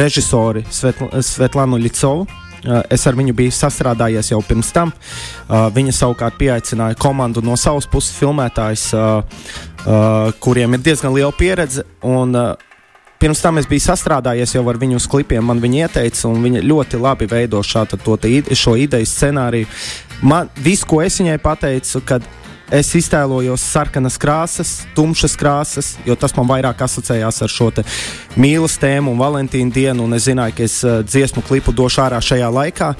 režisori 0.00 0.64
Svetl 0.66 1.06
Svetlānu 1.22 1.78
Licovu. 1.78 2.26
Uh, 2.66 2.80
es 2.90 3.06
ar 3.06 3.14
viņu 3.14 3.36
biju 3.38 3.54
sastrādājies 3.54 4.32
jau 4.32 4.40
pirms 4.42 4.72
tam. 4.74 4.90
Uh, 4.90 5.68
viņa 5.76 5.94
savukārt 5.94 6.40
pieaicināja 6.40 6.98
komandu 6.98 7.38
no 7.46 7.54
savas 7.54 7.86
puses 7.86 8.18
filmētājus, 8.18 8.88
uh, 8.98 9.22
uh, 9.86 10.34
kuriem 10.42 10.74
ir 10.74 10.82
diezgan 10.90 11.14
liela 11.14 11.30
pieredze. 11.38 11.86
Un, 12.02 12.34
uh, 12.34 12.56
Pirms 13.18 13.40
tam 13.42 13.58
es 13.58 13.66
biju 13.66 13.82
sastrādājies 13.82 14.52
jau 14.54 14.60
ar 14.70 14.76
viņu 14.78 15.00
klipiem. 15.10 15.42
Man 15.42 15.58
viņa 15.58 15.88
ieteica, 15.88 16.28
un 16.28 16.38
viņa 16.44 16.60
ļoti 16.62 17.00
labi 17.02 17.26
veido 17.26 17.58
šādu, 17.66 17.98
šo 18.54 18.76
ideju 18.78 19.06
scenāriju. 19.10 19.66
Man, 20.22 20.50
viss, 20.62 20.86
ko 20.86 21.00
es 21.02 21.18
viņai 21.18 21.40
pateicu, 21.42 21.98
kad 22.06 22.22
Es 22.68 22.90
iztēlojos 22.92 23.62
sarkanas 23.64 24.18
krāsas, 24.20 24.72
tumšas 24.92 25.38
krāsas, 25.40 25.94
jo 26.04 26.12
tas 26.20 26.34
man 26.36 26.50
vairāk 26.50 26.82
asociējās 26.84 27.40
ar 27.46 27.52
šo 27.52 27.70
mīlestības 28.36 28.76
tēmu 28.82 29.14
un 29.14 29.22
Valentīnu 29.22 29.72
dienu. 29.72 30.04
Un 30.04 30.12
es 30.18 30.26
zināju, 30.28 30.56
ka 30.58 30.66
es 30.66 30.76
uh, 30.84 31.00
dziesmu 31.00 31.42
klipu 31.48 31.72
došu 31.72 32.02
ārā 32.04 32.20
šajā 32.20 32.50
laikā. 32.52 32.90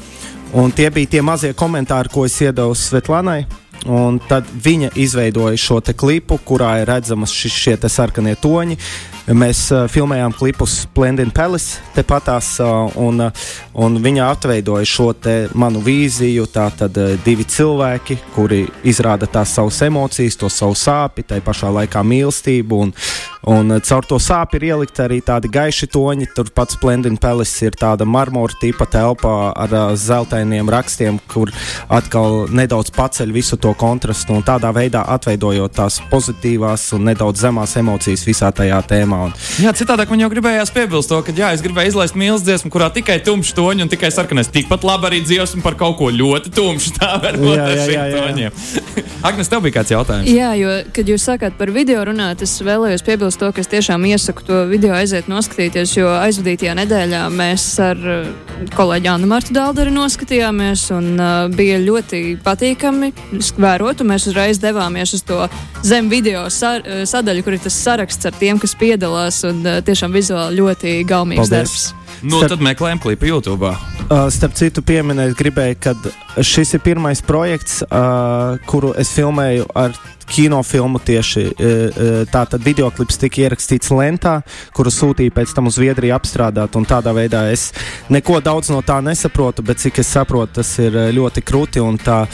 Un 0.57 0.73
tie 0.73 0.89
bija 0.89 1.13
tie 1.13 1.21
mazie 1.21 1.53
komentāri, 1.53 2.09
ko 2.09 2.25
es 2.25 2.39
iedevu 2.41 2.73
Svetlanai. 2.73 3.43
Un 3.85 4.17
tad 4.25 4.49
viņa 4.49 4.95
izveidoja 4.99 5.61
šo 5.61 5.83
klipu, 5.93 6.41
kurā 6.49 6.81
ir 6.81 6.89
redzamas 6.89 7.31
šie 7.37 7.77
sarkanie 7.93 8.35
toņi. 8.41 8.79
Mēs 9.29 9.67
uh, 9.75 9.83
filmējām 9.93 10.33
klipus 10.33 10.87
Splendid 10.87 11.35
Palace, 11.37 11.83
tepatās, 11.93 12.55
uh, 12.65 12.95
un, 12.97 13.21
uh, 13.27 13.49
un 13.77 13.99
viņa 14.01 14.31
atveidoja 14.33 14.89
šo 14.89 15.11
manu 15.53 15.83
vīziju. 15.85 16.47
Tā 16.49 16.71
tad 16.73 16.97
uh, 16.97 17.13
divi 17.27 17.45
cilvēki, 17.45 18.17
kuri 18.33 18.63
izrāda 18.89 19.29
tās 19.29 19.53
savas 19.53 19.83
emocijas, 19.85 20.39
to 20.41 20.49
savu 20.49 20.73
sāpju, 20.73 21.27
tai 21.29 21.43
pašā 21.45 21.69
laikā 21.69 22.01
mīlestību. 22.01 22.79
Un, 22.87 22.95
un 23.53 23.77
uh, 23.77 23.83
caur 23.85 24.09
to 24.09 24.17
sāpju 24.17 24.63
ir 24.63 24.67
ielikt 24.71 25.03
arī 25.05 25.21
tādi 25.21 25.53
gaiši 25.53 25.91
toņi. 25.93 26.31
Turpat 26.33 26.73
Splendid 26.79 27.21
Palace 27.21 27.69
ir 27.69 27.77
tāda 27.77 28.09
marmora 28.09 28.57
tipa 28.63 28.89
telpa 28.89 29.53
ar 29.53 29.77
uh, 29.77 29.93
zeltainiem 29.93 30.73
rakstiem, 30.73 31.21
kur 31.29 31.53
atkal 31.93 32.47
nedaudz 32.49 32.95
paceļ 32.97 33.37
visu 33.37 33.61
to 33.61 33.77
kontrastu 33.77 34.39
un 34.39 34.47
tādā 34.47 34.73
veidā 34.73 35.05
atveidojot 35.19 35.77
tās 35.83 36.01
pozitīvās 36.09 36.95
un 36.97 37.11
nedaudz 37.13 37.45
zemās 37.45 37.77
emocijas 37.77 38.25
visā 38.25 38.49
tajā 38.57 38.81
tēmā 38.89 39.18
dziesmā. 39.19 39.27
Un... 39.27 39.65
Jā, 39.65 39.73
citādāk 39.77 40.11
man 40.11 40.23
jau 40.23 40.31
gribējās 40.33 40.73
piebilst 40.75 41.11
to, 41.11 41.21
ka 41.23 41.33
jā, 41.35 41.53
es 41.55 41.63
gribēju 41.65 41.93
izlaist 41.93 42.17
mīlestības 42.19 42.47
dziesmu, 42.47 42.71
kurā 42.73 42.91
tikai 42.95 43.19
tumšs 43.25 43.55
toņi 43.57 43.85
un 43.85 43.91
tikai 43.91 44.11
sarkanais. 44.15 44.51
Tikpat 44.53 44.85
labi 44.87 45.11
arī 45.11 45.23
dziesma 45.25 45.63
par 45.65 45.77
kaut 45.79 45.99
ko 45.99 46.11
ļoti 46.15 46.53
tumšu. 46.55 46.95
Tā 46.99 47.19
var 47.23 47.39
būt 47.39 47.59
ar 47.59 47.83
šiem 47.85 48.15
toņiem. 48.15 48.59
Agnes, 49.29 49.51
tev 49.51 49.65
bija 49.65 49.81
kāds 49.81 49.91
jautājums? 49.91 50.31
Jā, 50.31 50.53
jo, 50.59 50.75
kad 50.95 51.09
jūs 51.11 51.25
sākāt 51.27 51.57
par 51.59 51.73
video 51.75 52.05
runāt, 52.07 52.43
es 52.45 52.53
vēlējos 52.63 53.03
piebilst 53.07 53.41
to, 53.41 53.51
ka 53.55 53.63
es 53.65 53.71
tiešām 53.71 54.05
iesaku 54.07 54.45
to 54.47 54.61
video 54.71 54.95
aiziet 54.95 55.27
noskatīties, 55.31 55.97
jo 55.99 56.13
aizvadītajā 56.21 56.77
nedēļā 56.79 57.25
mēs 57.35 57.65
ar 57.83 57.99
uh, 57.99 58.29
kolēģi 58.77 59.11
Annu 59.11 59.31
Martu 59.31 59.57
Dālderi 59.57 59.91
noskatījāmies 59.95 60.85
un 60.95 61.11
uh, 61.19 61.33
bija 61.51 61.81
ļoti 61.83 62.23
patīkami 62.47 63.11
vērot, 63.59 64.05
un 64.05 64.13
mēs 64.13 64.29
uzreiz 64.31 64.63
devāmies 64.63 65.17
uz 65.19 65.27
to 65.27 65.41
zem 65.83 66.11
video 66.13 66.47
sa 66.55 66.77
uh, 66.79 67.03
sadaļu, 67.09 67.43
kur 67.47 67.59
ir 67.59 67.65
tas 67.67 67.75
saraksts 67.89 68.31
ar 68.31 68.39
tiem, 68.39 68.63
kas 68.63 68.77
piedalās, 68.79 68.98
un 69.49 69.63
uh, 69.67 69.79
tiešām 69.85 70.15
vizuāli 70.15 70.59
ļoti 70.59 70.99
gaumīgs 71.09 71.45
Paldies. 71.45 71.55
darbs. 71.55 72.09
Nu, 72.23 72.41
starp, 72.41 72.57
tad 72.57 72.65
meklējam 72.67 72.99
klipu 73.03 73.29
YouTube. 73.31 73.71
Uh, 74.09 74.27
starp 74.35 74.57
citu, 74.59 74.83
pieminēt, 74.83 75.37
gribēju, 75.39 75.79
ka 75.85 75.95
šis 76.43 76.75
ir 76.75 76.83
pirmais 76.83 77.23
projekts, 77.23 77.83
uh, 77.87 78.59
kuru 78.67 78.95
es 78.99 79.13
filmēju 79.15 79.69
ar 79.79 79.95
kinofilmu 80.31 81.01
tieši. 81.05 81.45
Uh, 81.49 81.53
uh, 81.59 82.21
Tātad 82.33 82.65
video 82.65 82.91
klips 82.95 83.21
tika 83.21 83.45
ierakstīts 83.47 83.93
lentā, 83.95 84.39
kuru 84.77 84.93
sūtīja 84.93 85.35
pēc 85.35 85.57
tam 85.57 85.71
uz 85.71 85.79
Zviedriju 85.79 86.17
apstrādāt. 86.17 86.77
Tādā 86.89 87.13
veidā 87.17 87.49
es 87.53 87.71
neko 88.13 88.41
daudz 88.45 88.73
no 88.73 88.81
tā 88.87 89.01
nesaprotu, 89.05 89.65
bet 89.67 89.83
cik 89.83 90.01
es 90.03 90.15
saprotu, 90.15 90.61
tas 90.61 90.73
ir 90.83 90.97
uh, 90.97 91.11
ļoti 91.15 91.45
krūti 91.45 91.85
un 91.85 92.01
tā 92.01 92.25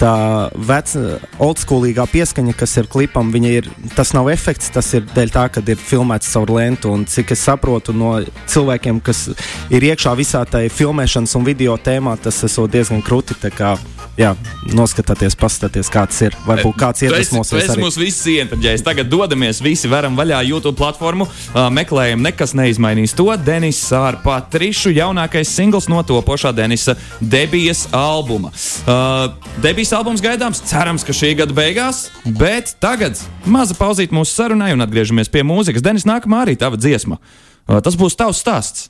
tā 0.00 0.14
vecā, 0.56 1.18
oldschoolīgā 1.42 2.06
pieskaņa, 2.10 2.54
kas 2.56 2.76
ir 2.80 2.88
klipam, 2.90 3.30
ir, 3.44 3.68
tas 3.96 4.14
nav 4.16 4.30
efekts, 4.32 4.70
tas 4.72 4.88
ir 4.96 5.04
dēļ 5.12 5.32
tā, 5.34 5.46
ka 5.52 5.62
ir 5.66 5.80
filmēts 5.80 6.30
caur 6.32 6.52
lentu. 6.56 6.92
Un 6.94 7.04
cik 7.10 7.34
es 7.36 7.44
saprotu 7.44 7.94
no 7.96 8.14
cilvēkiem, 8.50 9.02
kas 9.04 9.26
ir 9.72 9.88
iekšā 9.90 10.14
visā 10.18 10.44
tajā 10.48 10.72
filmēšanas 10.72 11.36
un 11.38 11.46
video 11.46 11.76
tēmā, 11.76 12.16
tas 12.22 12.42
ir 12.46 12.72
diezgan 12.72 13.04
krūti. 13.04 13.36
Kā, 13.56 13.74
jā, 14.20 14.30
noskatieties, 14.76 15.36
paskatieties, 15.38 15.90
kāds 15.92 16.18
ir. 16.26 16.36
Varbūt 16.46 16.76
kāds 16.80 17.04
iedvesmosies. 17.06 17.70
Tas 17.70 17.80
mums 17.80 17.96
viss 18.00 18.26
ientraģējis. 18.30 18.84
Tagad 18.86 19.08
dodamies 19.12 19.62
visi 19.64 19.90
varam 19.90 20.18
vaļā 20.18 20.42
YouTube 20.50 20.76
platformu, 20.78 21.26
uh, 21.26 21.62
meklējam, 21.74 22.22
nekas 22.24 22.54
neizmainīs 22.58 23.16
to. 23.16 23.28
Denis 23.44 23.80
ar 23.96 24.20
Patrišu 24.24 24.92
jaunākais 24.94 25.52
singls 25.52 25.88
no 25.90 26.02
topošā 26.06 26.52
Denisa 26.56 26.96
debijas 27.20 27.86
albuma. 27.96 28.52
Uh, 28.84 29.32
debijas 29.64 29.94
albums 29.96 30.24
gaidāms, 30.24 30.62
cerams, 30.70 31.06
ka 31.06 31.16
šī 31.16 31.34
gada 31.42 31.56
beigās, 31.56 32.08
bet 32.26 32.76
tagad 32.82 33.18
maza 33.48 33.76
pauzīt 33.78 34.14
mūsu 34.14 34.34
sarunai 34.36 34.72
un 34.76 34.84
atgriežamies 34.86 35.32
pie 35.32 35.44
mūzikas. 35.46 35.84
Denis, 35.84 36.08
nākamā 36.08 36.44
arī 36.46 36.58
tava 36.60 36.80
dziesma. 36.80 37.20
Uh, 37.66 37.80
tas 37.84 37.96
būs 37.98 38.18
tavs 38.18 38.42
stāsts. 38.44 38.88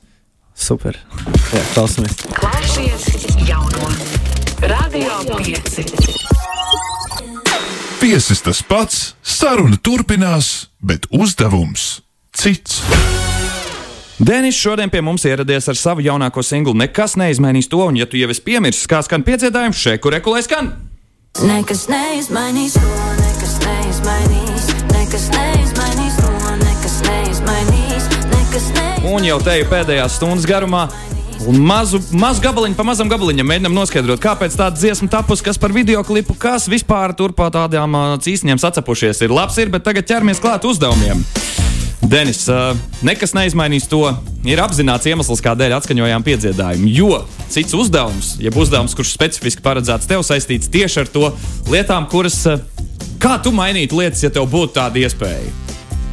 Super. 0.61 0.99
Jā, 1.55 1.63
klausamies. 1.73 2.17
Klausies 2.35 3.20
Radio 4.91 5.37
5. 5.37 5.85
Viesis 8.01 8.41
tas 8.43 8.59
pats, 8.59 9.13
saruna 9.23 9.77
turpinās, 9.79 10.67
bet 10.83 11.05
uzdevums 11.15 12.01
cits. 12.35 12.81
Denis 14.19 14.57
šodien 14.59 14.91
pie 14.91 14.99
mums 14.99 15.23
ieradies 15.23 15.69
ar 15.71 15.79
savu 15.79 16.03
jaunāko 16.03 16.43
singlu. 16.43 16.73
Nekas 16.75 17.15
neizmainīs 17.15 17.71
to, 17.71 17.79
un, 17.85 17.95
ja 18.01 18.05
tu 18.09 18.19
jau 18.19 18.27
esi 18.33 18.43
piemirsis, 18.43 18.89
kā 18.91 18.99
skan 19.05 19.23
piedzīvājums, 19.23 19.79
šeit, 19.79 20.01
kur 20.03 20.17
ekulē 20.17 20.43
skan. 20.43 20.73
Nekas 21.39 21.85
neizmainīs 21.87 22.75
to, 22.75 22.91
nekas 23.21 23.55
neizmainīs, 23.63 24.67
nekas 24.91 25.29
neizmainīs 25.37 26.19
to, 26.19 26.35
nekas 26.65 26.99
neizmainīs, 27.07 28.11
nekas 28.33 28.67
neizmainīs. 28.75 29.07
un 29.15 29.31
jau 29.31 29.39
te 29.39 29.55
ir 29.63 29.71
pēdējās 29.71 30.19
stundas 30.19 30.51
garumā. 30.51 30.89
Mazu, 31.49 31.97
mazu 32.13 32.41
gabaliņu, 32.43 32.75
pa 32.77 32.83
mazam 32.85 33.09
gabaliņam 33.09 33.47
mēģinām 33.49 33.73
noskaidrot, 33.73 34.21
kāpēc 34.21 34.53
tāda 34.59 34.77
dziesma 34.77 35.09
tapusi, 35.09 35.41
kas 35.45 35.57
par 35.57 35.73
video 35.73 36.03
klipu, 36.05 36.35
kas 36.37 36.67
vispār 36.69 37.15
tur 37.17 37.33
pa 37.33 37.49
tādām 37.53 37.97
cīsniņām 38.21 38.61
sacepušies. 38.61 39.23
Ir 39.25 39.33
labs, 39.33 39.57
ir, 39.57 39.71
bet 39.73 39.85
tagad 39.87 40.05
ķeramies 40.05 40.41
klāt 40.43 40.67
uzdevumiem. 40.69 41.23
Denis, 42.11 42.43
nekas 43.05 43.33
neizmainīs 43.37 43.89
to. 43.89 44.03
Ir 44.45 44.61
apzināts 44.61 45.09
iemesls, 45.09 45.41
kādēļ 45.45 45.77
atskaņojām 45.79 46.25
piedziedājumu. 46.25 46.93
Jo 46.93 47.23
cits 47.49 47.73
uzdevums, 47.77 48.35
jeb 48.41 48.57
uzdevums, 48.57 48.95
kurš 48.97 49.15
specifiski 49.15 49.65
paredzēts 49.65 50.09
tev, 50.09 50.25
saistīts 50.25 50.69
tieši 50.73 51.03
ar 51.03 51.11
to 51.13 51.33
lietām, 51.73 52.09
kuras. 52.11 52.43
Kā 53.21 53.35
tu 53.41 53.53
mainītu 53.53 53.99
lietas, 54.01 54.23
ja 54.25 54.33
tev 54.33 54.49
būtu 54.49 54.77
tāda 54.77 55.01
iespēja? 55.01 55.53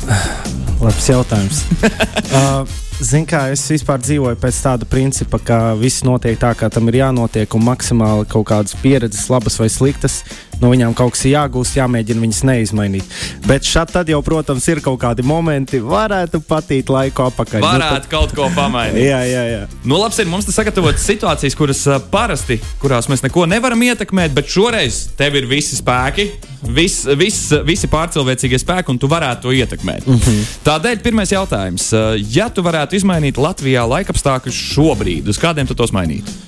Labs 0.84 1.08
jautājums. 1.08 1.64
uh, 2.36 2.87
Ziniet, 2.98 3.28
kā 3.30 3.40
es 3.54 3.62
vispār 3.70 4.00
dzīvoju 4.02 4.40
pēc 4.42 4.56
tāda 4.58 4.86
principa, 4.90 5.38
ka 5.38 5.58
viss 5.78 6.02
notiek 6.02 6.34
tā, 6.40 6.48
kā 6.58 6.66
tam 6.66 6.90
ir 6.90 6.96
jānotiek, 6.98 7.52
un 7.54 7.62
maksimāli 7.68 8.26
kaut 8.26 8.48
kādas 8.50 8.74
pieredzes, 8.82 9.28
labas 9.30 9.54
vai 9.60 9.68
sliktas, 9.70 10.16
no 10.62 10.72
viņām 10.72 10.94
kaut 10.98 11.14
kas 11.16 11.24
jāgūst, 11.28 11.76
jāmēģina 11.78 12.24
viņas 12.24 12.42
neizmainīt. 12.48 13.16
Bet 13.46 13.66
šeit 13.68 13.92
tad 13.94 14.10
jau, 14.10 14.20
protams, 14.24 14.66
ir 14.70 14.82
kaut 14.84 15.00
kādi 15.02 15.24
momenti, 15.26 15.80
varētu 15.82 16.40
patīt 16.48 16.90
laiku 16.92 17.28
apakaļ. 17.28 17.64
Varētu 17.64 17.94
nu, 17.94 18.00
tad... 18.02 18.10
kaut 18.12 18.34
ko 18.36 18.48
pamainīt. 18.56 19.04
jā, 19.10 19.20
jā, 19.28 19.44
jā. 19.52 19.62
Nu, 19.84 19.98
labi, 20.00 20.16
ir 20.22 20.30
mums 20.30 20.48
te 20.48 20.54
sagatavotas 20.54 21.06
situācijas, 21.08 21.56
kuras 21.58 21.84
parasti, 22.12 22.58
kurās 22.82 23.10
mēs 23.10 23.24
neko 23.26 23.46
nevaram 23.50 23.82
ietekmēt, 23.88 24.34
bet 24.36 24.50
šoreiz 24.52 25.06
tev 25.18 25.38
ir 25.38 25.48
visi 25.50 25.78
spēki, 25.78 26.28
vis, 26.74 27.00
vis, 27.18 27.40
visi 27.66 27.90
pārcilvēcīgie 27.90 28.60
spēki, 28.60 28.92
un 28.92 29.00
tu 29.00 29.10
varētu 29.10 29.46
to 29.46 29.54
ietekmēt. 29.54 30.06
Mm 30.06 30.18
-hmm. 30.18 30.52
Tādēļ 30.66 31.02
pirmais 31.02 31.32
jautājums. 31.32 31.90
Ja 32.34 32.48
tu 32.50 32.62
varētu 32.62 32.98
izmainīt 32.98 33.38
Latvijā 33.38 33.86
laikapstākļus 33.88 34.62
šobrīd, 34.74 35.28
uz 35.28 35.38
kādiem 35.38 35.66
tu 35.66 35.74
tos 35.74 35.92
mainītu? 35.92 36.47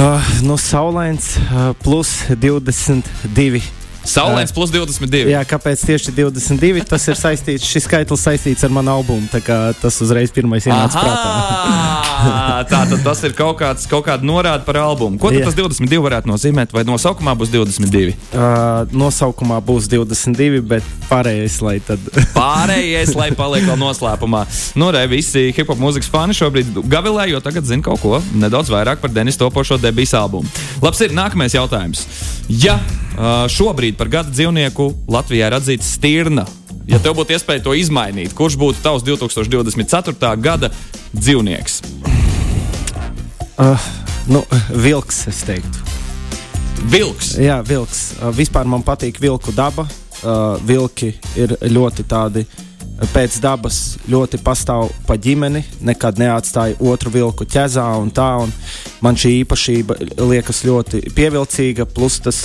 Uh, 0.00 0.40
nu, 0.42 0.56
saulains 0.56 1.36
uh, 1.36 1.70
plus 1.82 2.24
22. 2.38 3.79
Saulēns 4.06 4.52
plus 4.54 4.72
22. 4.72 5.28
Jā, 5.30 5.42
kāpēc 5.48 5.82
tieši 5.84 6.14
22? 6.16 6.84
Tas 6.88 7.04
ir 7.10 7.18
saistīts, 7.18 7.68
šis 7.68 7.84
skaitlis 7.84 8.24
saistīts 8.24 8.64
ar 8.64 8.72
manu 8.72 8.94
albumu. 8.96 9.28
Tas 9.80 10.00
uzreiz 10.00 10.32
pirmais 10.34 10.66
ienāca 10.68 11.02
prātā. 11.02 12.00
tā 12.70 12.80
tad 12.88 13.02
tas 13.04 13.22
ir 13.26 13.34
kaut, 13.36 13.58
kāds, 13.60 13.86
kaut 13.90 14.06
kāda 14.08 14.26
norāde 14.26 14.64
par 14.66 14.80
albumu. 14.80 15.20
Ko 15.20 15.32
tas 15.34 15.56
22 15.56 16.00
varētu 16.04 16.30
nozīmēt? 16.30 16.72
Vai 16.76 16.84
nosaukumā 16.88 17.34
būs 17.38 17.52
22? 17.52 18.14
Uh, 18.32 18.88
nosaukumā 18.96 19.60
būs 19.64 19.88
22, 19.92 20.62
bet 20.72 20.86
pārējais, 21.10 21.60
lai 21.64 21.76
tad. 21.84 22.08
pārējais, 22.38 23.14
lai 23.18 23.30
paliek 23.36 23.68
vēl 23.68 23.78
noslēpumā. 23.80 24.46
Nu, 24.80 24.90
re, 24.94 25.04
visi 25.10 25.50
hip 25.56 25.72
hop 25.72 25.80
mūzikas 25.80 26.10
fani 26.12 26.36
šobrīd 26.36 26.82
gavilē, 26.90 27.28
jo 27.34 27.42
tagad 27.44 27.68
zina 27.68 27.84
kaut 27.84 28.02
ko 28.04 28.22
nedaudz 28.32 28.72
vairāk 28.72 29.04
par 29.04 29.12
Denis 29.12 29.40
topošo 29.40 29.80
debijas 29.80 30.16
albumu. 30.18 30.48
Labs 30.84 31.04
ir 31.04 31.16
nākamais 31.16 31.56
jautājums. 31.56 32.06
Ja 32.50 32.78
uh, 33.16 33.44
šobrīd 33.50 33.98
par 33.98 34.10
gada 34.12 34.32
dzīvnieku 34.32 34.90
Latvijā 35.10 35.50
ir 35.50 35.56
atzīts 35.58 35.94
stirna, 35.96 36.46
ja 36.88 37.00
tev 37.02 37.16
būtu 37.18 37.36
iespēja 37.36 37.64
to 37.64 37.74
izmainīt, 37.78 38.34
kurš 38.36 38.58
būtu 38.60 38.82
tavs 38.84 39.04
2024. 39.06 40.32
gada 40.40 40.72
dzīvnieks? 41.16 41.82
Uh, 43.60 43.90
nu, 44.30 44.44
vilks, 44.72 45.26
es 45.28 45.42
teiktu. 45.48 45.86
Vilks. 46.90 47.34
Jā, 47.40 47.60
vilks. 47.66 48.06
Uh, 48.20 48.30
vispār 48.32 48.68
man 48.68 48.84
patīk 48.86 49.20
vilku 49.20 49.52
daba. 49.52 49.84
Uh, 50.20 50.56
vilki 50.64 51.14
ir 51.40 51.54
ļoti 51.64 52.04
tādi 52.08 52.44
uh, 52.44 52.69
pēc 53.14 53.38
dabas 53.40 53.78
ļoti 54.10 54.40
pastāv 54.44 54.90
pa 55.06 55.16
ģimeni, 55.20 55.62
nekad 55.84 56.20
neatstāja 56.20 56.76
otru 56.80 57.12
vilku 57.14 57.46
ķezā 57.48 57.86
un 58.00 58.10
tā. 58.14 58.28
Un 58.44 58.52
man 59.04 59.16
šī 59.18 59.40
īpašība 59.42 59.96
liekas 60.20 60.62
ļoti 60.68 61.02
pievilcīga, 61.16 61.86
plus 61.88 62.18
tas, 62.24 62.42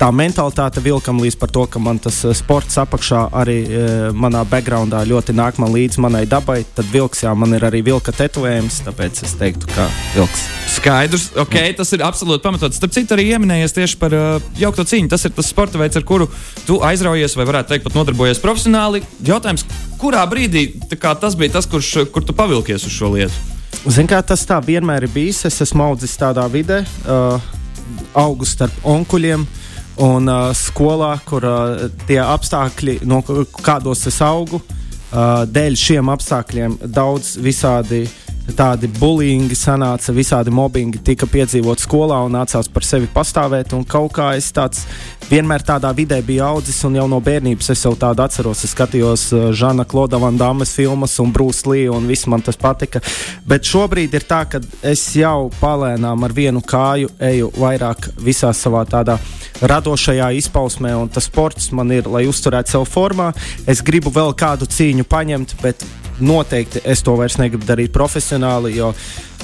tā 0.00 0.10
mentalitāte 0.12 0.82
vilkam 0.84 1.20
līdz 1.22 1.38
par 1.40 1.52
to, 1.54 1.64
ka 1.70 1.80
man 1.82 2.00
tas 2.02 2.18
eh, 2.24 2.34
sports 2.36 2.76
apakšā 2.80 3.22
arī 3.36 3.56
e, 3.64 3.84
manā 4.16 4.42
backgroundā 4.48 5.02
ļoti 5.08 5.34
nāk 5.36 5.60
man 5.62 5.72
līdzi 5.72 6.02
manai 6.04 6.24
dabai. 6.28 6.58
Tad 6.76 6.88
vilks, 6.92 7.24
jā, 7.24 7.32
man 7.38 7.56
ir 7.56 7.64
arī 7.66 7.82
vilka 7.86 8.12
tetovējums, 8.16 8.82
tāpēc 8.86 9.22
es 9.24 9.34
teiktu, 9.40 9.70
ka 9.72 9.88
vilks. 10.16 10.44
Skaidrs, 10.76 11.30
ok, 11.40 11.56
tas 11.78 11.92
ir 11.96 12.04
absolūti 12.04 12.44
pamatots. 12.44 12.76
Starp 12.76 12.92
citu, 12.94 13.16
arī 13.16 13.30
pieminējies 13.30 13.74
tieši 13.76 13.98
par 14.00 14.14
uh, 14.16 14.44
jaukto 14.60 14.84
cīņu. 14.88 15.10
Tas 15.12 15.24
ir 15.28 15.34
tas 15.36 15.48
sporta 15.52 15.80
veids, 15.80 15.96
ar 15.98 16.04
kuru 16.08 16.28
tu 16.66 16.78
aizraujies, 16.84 17.36
vai 17.38 17.46
varētu 17.48 17.72
teikt, 17.72 17.86
pat 17.86 17.96
nodarbojies 17.96 18.40
profesionāli. 18.42 19.02
Jautājums, 19.26 19.64
kurā 20.00 20.22
brīdī 20.28 20.68
tas 21.00 21.36
bija 21.38 21.56
tas, 21.58 21.68
kurš, 21.68 22.08
kur 22.12 22.24
tu 22.24 22.34
pavilkies 22.36 22.86
uz 22.86 22.94
šo 22.94 23.12
lietu? 23.14 23.54
Ziniet, 23.86 24.10
kā 24.10 24.22
tas 24.24 24.42
tā 24.46 24.58
vienmēr 24.64 25.06
ir 25.06 25.12
bijis. 25.12 25.44
Es 25.46 25.60
esmu 25.62 25.84
audzis 25.84 26.16
tādā 26.18 26.46
vidē, 26.50 26.80
uh, 27.06 27.40
augu 28.18 28.46
starp 28.48 28.74
onkuļiem. 28.82 29.46
Un 30.02 30.28
uh, 30.28 30.50
skolā, 30.56 31.14
kur 31.24 31.44
uh, 31.48 31.86
tie 32.08 32.18
apstākļi, 32.20 32.98
no 33.08 33.22
kādos 33.64 34.04
es 34.10 34.18
augu, 34.24 34.60
uh, 34.60 35.46
dēļ 35.48 35.78
šiem 35.80 36.10
apstākļiem 36.12 36.76
daudz 36.92 37.36
visādi 37.40 38.02
uh, 38.04 38.25
tādi 38.54 38.88
bullyingi 39.00 39.56
sanāca, 39.58 40.14
visādi 40.14 40.52
mobbingi 40.54 41.00
tika 41.04 41.26
piedzīvot 41.30 41.82
skolā 41.82 42.20
un 42.26 42.36
nācās 42.36 42.68
par 42.72 42.86
sevi 42.86 43.08
pastāvēt. 43.12 43.74
Kaut 43.90 44.12
kā 44.16 44.32
es 44.38 44.52
tāds 44.54 44.84
vienmēr 45.30 45.64
tādā 45.66 45.90
vidē 45.96 46.20
biju 46.22 46.44
audzis, 46.46 46.78
un 46.86 46.98
jau 47.00 47.06
no 47.10 47.18
bērnības 47.24 47.72
es 47.74 47.82
jau 47.84 47.94
tādu 47.98 48.22
atceros. 48.22 48.62
Es 48.64 48.74
skatījos 48.76 49.26
uh, 49.34 49.48
Žana 49.56 49.86
Klauda 49.88 50.20
Van 50.22 50.38
Dāmas 50.38 50.74
filmas 50.76 51.16
un 51.22 51.32
Brūsu 51.34 51.72
Līju, 51.72 51.96
un 51.98 52.06
viss 52.06 52.28
man 52.30 52.44
tas 52.46 52.58
patika. 52.60 53.02
Bet 53.48 53.66
šobrīd 53.66 54.14
ir 54.14 54.26
tā, 54.28 54.44
ka 54.50 54.62
es 54.86 55.02
jau 55.18 55.50
palēnām 55.60 56.26
ar 56.26 56.36
vienu 56.36 56.62
kāju 56.62 57.10
eju 57.32 57.50
vairāk 57.58 58.10
visā 58.22 58.52
savā 58.54 58.84
tādā 58.86 59.18
radošajā 59.62 60.30
izpausmē, 60.38 60.94
un 60.96 61.10
tas 61.10 61.26
sports 61.26 61.72
man 61.74 61.90
ir, 61.94 62.08
lai 62.10 62.26
uzturētu 62.30 62.76
sev 62.76 62.88
formā. 62.90 63.32
Es 63.66 63.82
gribu 63.82 64.12
vēl 64.14 64.36
kādu 64.38 64.68
cīņu 64.70 65.06
paņemt, 65.10 65.56
bet 65.62 65.86
noteikti 66.20 66.82
es 66.84 67.02
to 67.04 67.16
vairs 67.18 67.38
negribu 67.40 67.66
darīt 67.68 67.92
profesionāli, 67.94 68.76
jo 68.78 68.92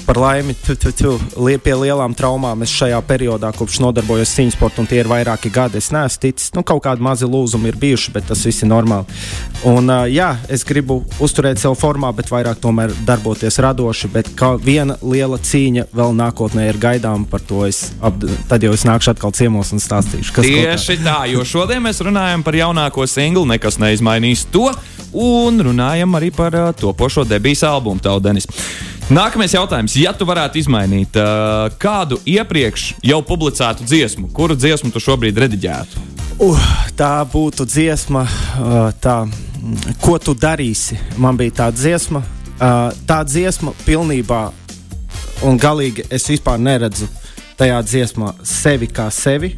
par 0.07 0.19
laimi 0.19 0.55
tu, 0.55 0.75
tu, 0.77 0.91
tu, 0.97 1.13
li, 1.45 1.57
pie 1.63 1.75
lielām 1.79 2.15
traumām 2.19 2.65
es 2.65 2.73
šajā 2.75 2.99
periodā, 3.07 3.53
kopš 3.55 3.79
nodarbojos 3.85 4.33
cīņas 4.35 4.57
sportā, 4.57 4.83
un 4.83 4.89
tie 4.91 4.99
ir 5.03 5.11
vairāki 5.11 5.53
gadi. 5.53 5.79
Es 5.79 5.93
neesmu 5.95 6.23
ticis, 6.25 6.51
nu, 6.57 6.65
kaut 6.67 6.83
kādi 6.87 7.05
mazi 7.05 7.29
lūzumi 7.29 7.71
ir 7.71 7.79
bijuši, 7.83 8.15
bet 8.17 8.27
tas 8.33 8.43
viss 8.47 8.65
ir 8.65 8.71
normāli. 8.73 9.23
Un, 9.63 9.87
uh, 9.87 10.09
jā, 10.11 10.33
es 10.51 10.65
gribu 10.67 11.01
uzturēt 11.23 11.61
sev 11.63 11.77
formā, 11.79 12.09
bet 12.17 12.31
vairāk 12.33 12.59
tomēr 12.63 12.91
darboties 13.07 13.61
radoši. 13.63 14.11
Bet 14.11 14.31
viena 14.65 14.97
liela 15.07 15.39
cīņa 15.39 15.87
vēl 15.95 16.17
nākotnē 16.19 16.67
ir 16.67 16.81
gaidāma 16.83 17.29
par 17.31 17.45
to. 17.47 17.63
Es, 17.69 17.93
ap, 18.03 18.19
tad 18.51 18.67
jau 18.67 18.73
es 18.75 18.83
nākšu 18.89 19.13
atkal 19.15 19.35
ciemos 19.39 19.71
un 19.75 19.83
stāstīšu, 19.83 20.35
kas 20.35 20.49
tieši 20.49 20.99
tā. 21.05 21.21
Jo 21.31 21.47
šodien 21.47 21.85
mēs 21.85 22.03
runājam 22.03 22.43
par 22.43 22.59
jaunāko 22.59 23.07
singlu, 23.07 23.45
nekas 23.53 23.79
neizmainīs 23.83 24.49
to, 24.51 24.67
un 25.15 25.63
runājam 25.71 26.19
arī 26.19 26.33
par 26.35 26.59
uh, 26.59 26.73
topošo 26.75 27.23
debijas 27.29 27.63
albumu 27.71 28.03
Taudenis. 28.03 28.51
Nākamais 29.13 29.55
jautājums. 29.55 29.95
Ja 29.99 30.11
tu 30.17 30.27
varētu 30.27 30.59
izmainīt 30.59 31.15
uh, 31.21 31.69
kādu 31.79 32.19
iepriekš 32.27 32.95
jau 33.05 33.19
publicētu 33.27 33.87
dziesmu, 33.87 34.31
kuru 34.35 34.59
dziesmu 34.59 34.91
tu 34.95 35.03
šobrīd 35.03 35.39
rediģētu? 35.43 36.07
Uh, 36.43 36.69
tā 36.99 37.15
būtu 37.29 37.67
dziesma, 37.69 38.25
uh, 38.25 38.89
tā, 39.03 39.21
ko 40.03 40.19
tu 40.19 40.35
darīsi. 40.35 40.99
Man 41.21 41.39
bija 41.39 41.63
tā 41.63 41.69
dziesma, 41.75 42.23
uh, 42.23 42.89
tā 43.09 43.23
dziesma 43.27 43.75
pilnībā 43.87 44.43
un 45.47 45.59
galīgi 45.59 46.07
es 46.11 46.29
vispār 46.31 46.61
neredzu 46.63 47.09
tajā 47.59 47.79
dziesmā 47.87 48.35
sevi 48.47 48.89
kā 48.91 49.09
sevi. 49.11 49.55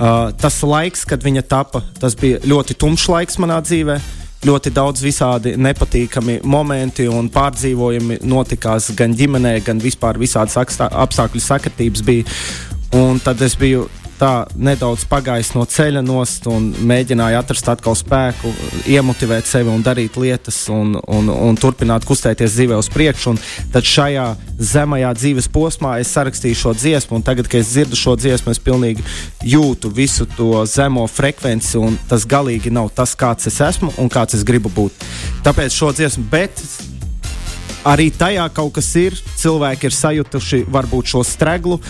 Uh, 0.00 0.30
tas 0.38 0.62
laiks, 0.64 1.04
kad 1.04 1.22
viņa 1.22 1.42
tapa, 1.50 1.82
tas 2.00 2.14
bija 2.16 2.40
ļoti 2.46 2.78
tumšs 2.78 3.08
laiks 3.10 3.40
manā 3.42 3.58
dzīvēm 3.64 4.18
ļoti 4.46 4.72
daudz 4.72 5.02
visādi 5.04 5.52
nepatīkami 5.60 6.38
momenti 6.48 7.04
un 7.12 7.28
pārdzīvojumi 7.32 8.22
notikās 8.28 8.90
gan 8.96 9.12
ģimenē, 9.16 9.58
gan 9.66 9.80
vispār 9.82 10.18
visādas 10.20 10.56
apstākļu 10.88 11.42
sakritības 11.44 12.04
bija. 12.06 12.24
Un 12.96 13.20
tad 13.22 13.42
es 13.44 13.54
biju 13.58 13.84
tā 14.20 14.32
nedaudz 14.54 15.06
pagājis 15.08 15.54
no 15.56 15.64
ceļa 15.68 16.02
nost 16.04 16.44
un 16.50 16.68
mēģināju 16.86 17.38
atrast 17.38 17.70
atkal 17.72 17.96
spēku, 17.96 18.52
iemotivēt 18.90 19.48
sevi 19.48 19.72
un 19.72 19.84
darīt 19.84 20.18
lietas 20.20 20.58
un, 20.72 20.92
un, 21.00 21.30
un 21.32 21.58
turpināt 21.60 22.04
kustēties 22.08 22.52
dzīvē 22.56 22.76
uz 22.80 22.90
priekšu. 22.92 23.32
Un 23.32 23.40
tad 23.72 23.88
šajā 23.88 24.26
zemajā 24.72 25.14
dzīves 25.16 25.48
posmā 25.52 25.96
es 26.02 26.12
sarakstīju 26.12 26.60
šo 26.60 26.74
dziesmu, 26.76 27.20
un 27.20 27.26
tagad, 27.26 27.48
kad 27.48 27.62
es 27.62 27.72
dzirdu 27.72 27.98
šo 27.98 28.16
dziesmu, 28.20 28.52
es 28.52 28.62
pilnīgi 28.62 29.06
jūtu 29.54 29.92
visu 29.96 30.28
to 30.36 30.66
zemo 30.68 31.06
frekvenci, 31.08 31.78
un 31.80 31.96
tas 32.10 32.28
galīgi 32.28 32.72
nav 32.74 32.92
tas, 32.94 33.16
kāds 33.16 33.48
es 33.48 33.60
esmu 33.70 33.94
un 33.98 34.12
kāds 34.12 34.36
es 34.36 34.46
gribu 34.46 34.72
būt. 34.76 35.08
Tāpēc 35.46 35.76
šo 35.76 35.94
dziesmu, 35.96 36.28
bet 36.32 36.60
arī 37.88 38.10
tajā 38.12 38.46
kaut 38.54 38.74
kas 38.76 38.90
ir. 39.00 39.16
Cilvēki 39.40 39.88
ir 39.88 39.96
sajutuši 39.96 40.64
varbūt 40.68 41.14
šo 41.14 41.22
streglu, 41.24 41.80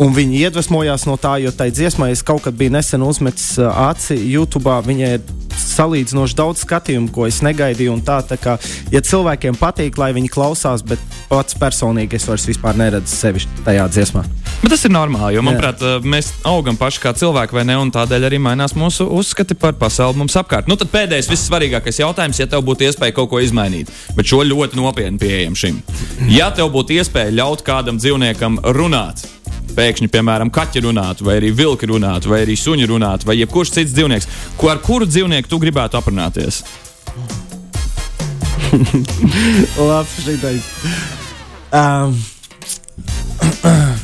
Un 0.00 0.14
viņi 0.16 0.46
iedvesmojās 0.46 1.04
no 1.08 1.18
tā, 1.20 1.36
jo 1.42 1.52
tai 1.52 1.68
dziesmai 1.74 2.12
es 2.14 2.24
kaut 2.24 2.46
kad 2.46 2.56
biju 2.56 2.72
nesen 2.72 3.04
uzmetis 3.04 3.54
uh, 3.60 3.68
aci 3.90 4.16
YouTube. 4.16 4.72
Viņai 4.86 5.10
ir 5.18 5.24
salīdzinoši 5.62 6.36
daudz 6.36 6.62
skatījumu, 6.64 7.10
ko 7.12 7.26
es 7.28 7.40
negaidīju. 7.44 7.92
un 7.96 8.02
Tā, 8.02 8.18
tā 8.26 8.38
kā, 8.40 8.56
ja 8.90 9.00
cilvēkiem 9.04 9.56
patīk, 9.60 9.98
lai 10.00 10.10
viņi 10.16 10.30
klausās, 10.32 10.82
bet 10.82 11.00
pats 11.28 11.54
personīgi 11.58 12.18
es 12.18 12.26
vairs 12.28 12.48
vispār 12.48 12.78
neredzu 12.78 13.12
sevi 13.14 13.44
tajā 13.66 13.84
dziesmā. 13.92 14.24
Bet 14.62 14.72
tas 14.74 14.84
ir 14.86 14.92
normāli, 14.94 15.36
jo, 15.36 15.42
manuprāt, 15.46 15.80
mēs 16.06 16.32
augam 16.46 16.76
paši 16.78 17.00
kā 17.02 17.12
cilvēki, 17.18 17.56
vai 17.56 17.64
ne? 17.66 17.76
Un 17.82 17.92
tādēļ 17.94 18.28
arī 18.28 18.38
mainās 18.42 18.76
mūsu 18.78 19.08
uzskati 19.10 19.56
par 19.58 19.74
pasauli 19.78 20.20
mums 20.20 20.36
apkārt. 20.38 20.70
Nu, 20.70 20.76
tad 20.78 20.92
pēdējais, 20.92 21.30
vissvarīgākais 21.30 22.02
jautājums, 22.02 22.38
ja 22.42 22.46
tev 22.50 22.62
būtu 22.66 22.86
iespēja 22.86 23.16
kaut 23.16 23.30
ko 23.32 23.42
izmainīt, 23.42 23.90
bet 24.16 24.30
šo 24.30 24.42
ļoti 24.46 24.78
nopietni 24.78 25.18
pieejam 25.22 25.58
šim. 25.58 25.82
Ja 26.30 26.50
tev 26.54 26.70
būtu 26.74 26.98
iespēja 26.98 27.34
ļaut 27.34 27.66
kādam 27.66 27.98
dzīvniekam 28.02 28.60
runāt, 28.76 29.24
pēkšņi, 29.76 30.08
piemēram, 30.12 30.52
kaķi 30.54 30.84
runātu, 30.86 31.26
vai 31.28 31.38
arī 31.40 31.50
vilki 31.56 31.88
runātu, 31.90 32.30
vai 32.32 32.42
arī 32.46 32.56
suņi 32.58 32.88
runātu, 32.90 33.28
vai 33.28 33.38
jebkurš 33.40 33.74
cits 33.78 33.94
dzīvnieks, 33.96 34.28
ko 34.60 34.72
ar 34.72 34.78
kuru 34.84 35.08
dzīvnieku 35.08 35.50
tu 35.50 35.60
gribētu 35.62 35.98
aprunāties? 36.00 36.62
Labi, 39.88 40.08
šitais. 40.24 40.64
Um, 41.72 42.16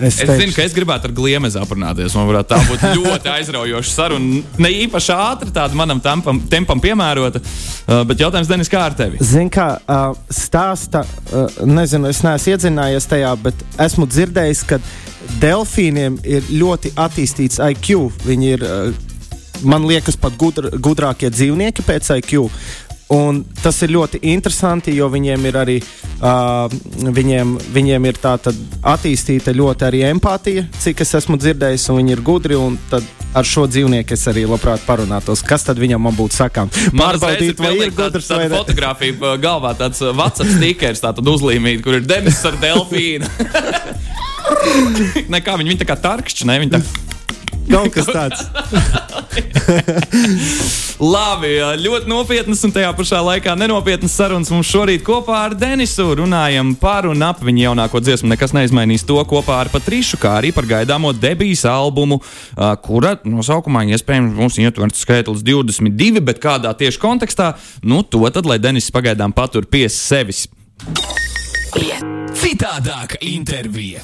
Es, 0.00 0.18
es 0.18 0.30
zinu, 0.40 0.50
ka 0.54 0.64
es 0.64 0.74
gribētu 0.74 1.08
ar 1.08 1.14
gliemezi 1.14 1.58
aprunāties. 1.60 2.14
Man 2.18 2.26
varētu 2.26 2.50
tā 2.50 2.58
būt 2.66 2.84
ļoti 2.98 3.30
aizraujoša 3.30 3.92
saruna. 3.92 4.40
Ne 4.62 4.70
īpaši 4.84 5.12
ātri, 5.14 5.52
tāda 5.54 5.78
manam 5.78 6.00
tempam, 6.02 6.40
tempam 6.50 6.82
piemērota. 6.82 7.42
Uh, 7.84 8.02
bet 8.08 8.24
jautājums, 8.24 8.50
Denis, 8.50 8.70
kā 8.72 8.82
ar 8.88 8.96
tevi? 8.98 9.20
Zini, 9.22 9.52
kā 9.54 9.68
uh, 9.78 10.06
stāsta, 10.34 11.04
uh, 11.30 11.60
nezinu, 11.68 12.10
es 12.10 12.24
neesmu 12.26 12.54
iedzinājies 12.54 13.08
tajā, 13.10 13.34
bet 13.44 13.66
esmu 13.84 14.08
dzirdējis, 14.10 14.64
ka 14.72 14.80
delfīniem 15.42 16.18
ir 16.26 16.48
ļoti 16.50 16.94
attīstīts 17.00 17.62
IQ. 17.70 18.08
Viņi 18.26 18.50
ir, 18.56 18.66
man 19.62 19.86
liekas, 19.88 20.18
pat 20.20 20.34
gudr, 20.40 20.72
gudrākie 20.82 21.30
dzīvnieki 21.32 21.86
pēc 21.86 22.10
IQ. 22.18 22.48
Un 23.14 23.44
tas 23.62 23.78
ir 23.84 23.94
ļoti 23.94 24.24
interesanti, 24.32 24.96
jo 24.96 25.06
viņiem 25.12 25.46
ir 25.46 25.58
arī 25.60 25.78
uh, 25.78 26.03
viņiem, 26.20 27.56
viņiem 27.74 28.08
ir 28.10 28.20
attīstīta 28.94 29.54
ļoti 29.56 29.86
arī 29.88 30.04
empātija, 30.10 30.66
cik 30.80 31.02
es 31.04 31.14
esmu 31.20 31.38
dzirdējis, 31.40 31.88
un 31.90 32.02
viņi 32.02 32.16
ir 32.16 32.24
gudri. 32.24 32.58
Ar 33.34 33.42
šo 33.42 33.64
dzīvnieku 33.66 34.14
es 34.14 34.28
arī 34.30 34.44
labprāt 34.46 34.84
parunātos. 34.86 35.40
Kas 35.42 35.64
tad 35.66 35.80
viņam 35.82 36.06
būtu 36.14 36.36
sakām? 36.36 36.68
Pārbaudīt, 36.94 37.58
vai 37.58 37.72
ir 37.82 37.90
gudrs 37.90 38.30
vai 38.30 38.44
nē. 38.44 38.60
Fotografija 38.60 39.32
galvā 39.42 39.72
tāds 39.74 40.04
WhatsApp 40.06 40.54
stikers, 40.54 41.02
tātad 41.02 41.26
uzlīmīt, 41.32 41.82
kur 41.82 41.98
ir 41.98 42.06
debesis 42.06 42.46
ar 42.46 42.60
delfīnu. 42.62 43.26
Nekā 45.34 45.58
viņi, 45.58 45.72
viņi 45.72 45.82
tā 45.82 45.88
kā 45.88 45.98
tarkšķi, 46.04 46.48
ne? 46.48 46.60
Viņi 46.62 46.74
tā 46.76 47.13
Kaut 47.70 47.92
kas 47.94 48.08
tāds. 48.08 48.40
Labi, 51.14 51.50
ļoti 51.82 52.08
nopietnas 52.10 52.62
un 52.66 52.72
tajā 52.74 52.90
pašā 52.96 53.20
laikā 53.24 53.54
nenopietnas 53.58 54.14
sarunas 54.14 54.50
mums 54.52 54.68
šorīt 54.70 55.02
kopā 55.06 55.36
ar 55.48 55.54
Denisu. 55.58 56.06
Runājam 56.20 56.74
par 56.80 57.08
un 57.10 57.22
ap 57.26 57.42
viņa 57.44 57.60
jaunāko 57.68 58.00
dziesmu. 58.04 58.30
Nekas 58.30 58.54
neizmainīs 58.56 59.06
to 59.08 59.18
kopā 59.28 59.54
ar 59.64 59.68
Patrišu, 59.72 60.16
kā 60.22 60.30
arī 60.40 60.50
par 60.54 60.66
gaidāmo 60.70 61.12
debijas 61.16 61.64
albumu, 61.70 62.20
kura 62.84 63.16
nosaukumā 63.24 63.80
iespējams 63.96 64.38
mums 64.38 64.60
ietverts 64.62 65.02
skaitlis 65.04 65.44
22, 65.46 66.22
bet 66.24 66.42
kādā 66.42 66.70
tieši 66.78 66.98
kontekstā, 67.02 67.46
nu 67.82 68.02
to 68.06 68.22
tad, 68.30 68.46
lai 68.46 68.60
Denis 68.62 68.92
pagaidām 68.94 69.34
patur 69.34 69.64
pie 69.66 69.88
sevis. 69.92 70.46
Citādāka 72.34 73.16
intervija. 73.24 74.00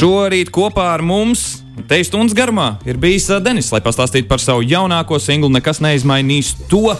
Šorīt 0.00 0.48
kopā 0.48 0.94
ar 0.94 1.02
mums 1.04 1.60
Te 1.88 1.98
stundas 2.04 2.34
garumā 2.36 2.74
ir 2.88 2.98
bijis 3.00 3.26
Denis, 3.44 3.70
lai 3.72 3.80
pastāstītu 3.84 4.28
par 4.28 4.40
savu 4.42 4.64
jaunāko 4.66 5.18
singlu, 5.20 5.48
nekas 5.52 5.80
neizmainīs 5.80 6.52
to, 6.68 6.92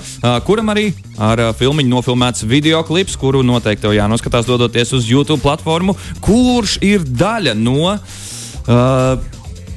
kuram 0.46 0.72
arī 0.72 0.86
ar 1.20 1.42
filmu 1.58 1.84
nofilmēts 1.84 2.46
video 2.48 2.80
klips, 2.86 3.16
kuru 3.20 3.42
noteikti 3.44 3.84
tev 3.84 3.96
jānoskatās, 3.96 4.48
dodoties 4.48 4.94
uz 4.96 5.08
YouTube 5.10 5.42
platformu, 5.44 5.96
kurš 6.24 6.78
ir 6.86 7.04
daļa 7.04 7.56
no. 7.58 7.96
Uh, 8.68 9.28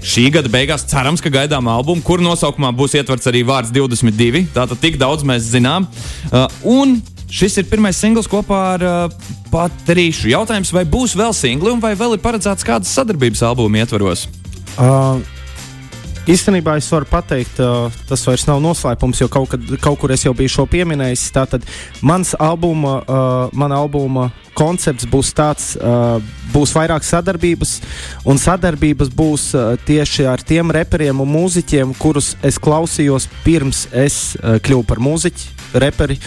Šī 0.03 0.25
gada 0.36 0.49
beigās 0.51 0.83
cerams, 0.91 1.21
ka 1.23 1.31
gaidām 1.31 1.69
albumu, 1.71 2.03
kur 2.03 2.19
nosaukumā 2.19 2.73
būs 2.75 2.97
ietverts 2.99 3.29
arī 3.31 3.39
vārds 3.47 3.71
22. 3.71 4.49
Tātad 4.51 4.81
tik 4.81 4.97
daudz 4.99 5.23
mēs 5.23 5.47
zinām. 5.47 5.88
Uh, 6.27 6.43
un 6.67 6.97
Šis 7.33 7.55
ir 7.57 7.65
pirmais 7.65 7.97
singls 7.97 8.27
kopā 8.29 8.57
ar 8.75 8.83
uh, 8.85 9.29
Patrīšu. 9.49 10.29
Jautājums, 10.29 10.69
vai 10.75 10.83
būs 10.85 11.15
vēl 11.17 11.33
singli, 11.33 11.71
un 11.73 11.81
vai 11.81 11.95
vēl 11.97 12.13
ir 12.13 12.21
paredzēts 12.21 12.65
kādas 12.67 12.93
sadarbības 12.93 13.41
albuma 13.47 13.81
ietvaros? 13.81 14.27
Uh, 14.77 15.17
Īstenībā 16.23 16.77
es 16.79 16.85
varu 16.87 17.03
pateikt, 17.09 17.57
uh, 17.59 17.91
tas 18.07 18.21
vairs 18.23 18.45
nav 18.47 18.61
noslēpums, 18.63 19.19
jo 19.19 19.25
kaut, 19.27 19.49
kad, 19.51 19.73
kaut 19.83 19.97
kur 19.99 20.13
es 20.13 20.21
jau 20.23 20.31
biju 20.37 20.53
šo 20.53 20.63
pieminējis. 20.71 21.25
Tātad 21.35 21.65
mans 21.99 22.31
albuma, 22.39 22.93
uh, 23.01 23.49
mana 23.51 23.81
albuma 23.81 24.29
koncepts 24.55 25.09
būs 25.09 25.33
tāds, 25.35 25.73
uh, 25.81 26.21
būs 26.53 26.71
vairāk 26.77 27.03
sadarbības, 27.03 27.73
un 28.29 28.39
sadarbības 28.39 29.11
būs 29.11 29.49
uh, 29.57 29.73
tieši 29.83 30.29
ar 30.31 30.45
tiem 30.47 30.71
reperiem 30.71 31.25
un 31.25 31.33
mūziķiem, 31.33 31.91
kurus 31.99 32.37
es 32.45 32.61
klausījos 32.61 33.27
pirms 33.43 33.89
es 33.91 34.37
uh, 34.37 34.61
kļuvu 34.63 34.87
par 34.93 35.03
mūziķi, 35.03 35.62
reperi. 35.81 36.17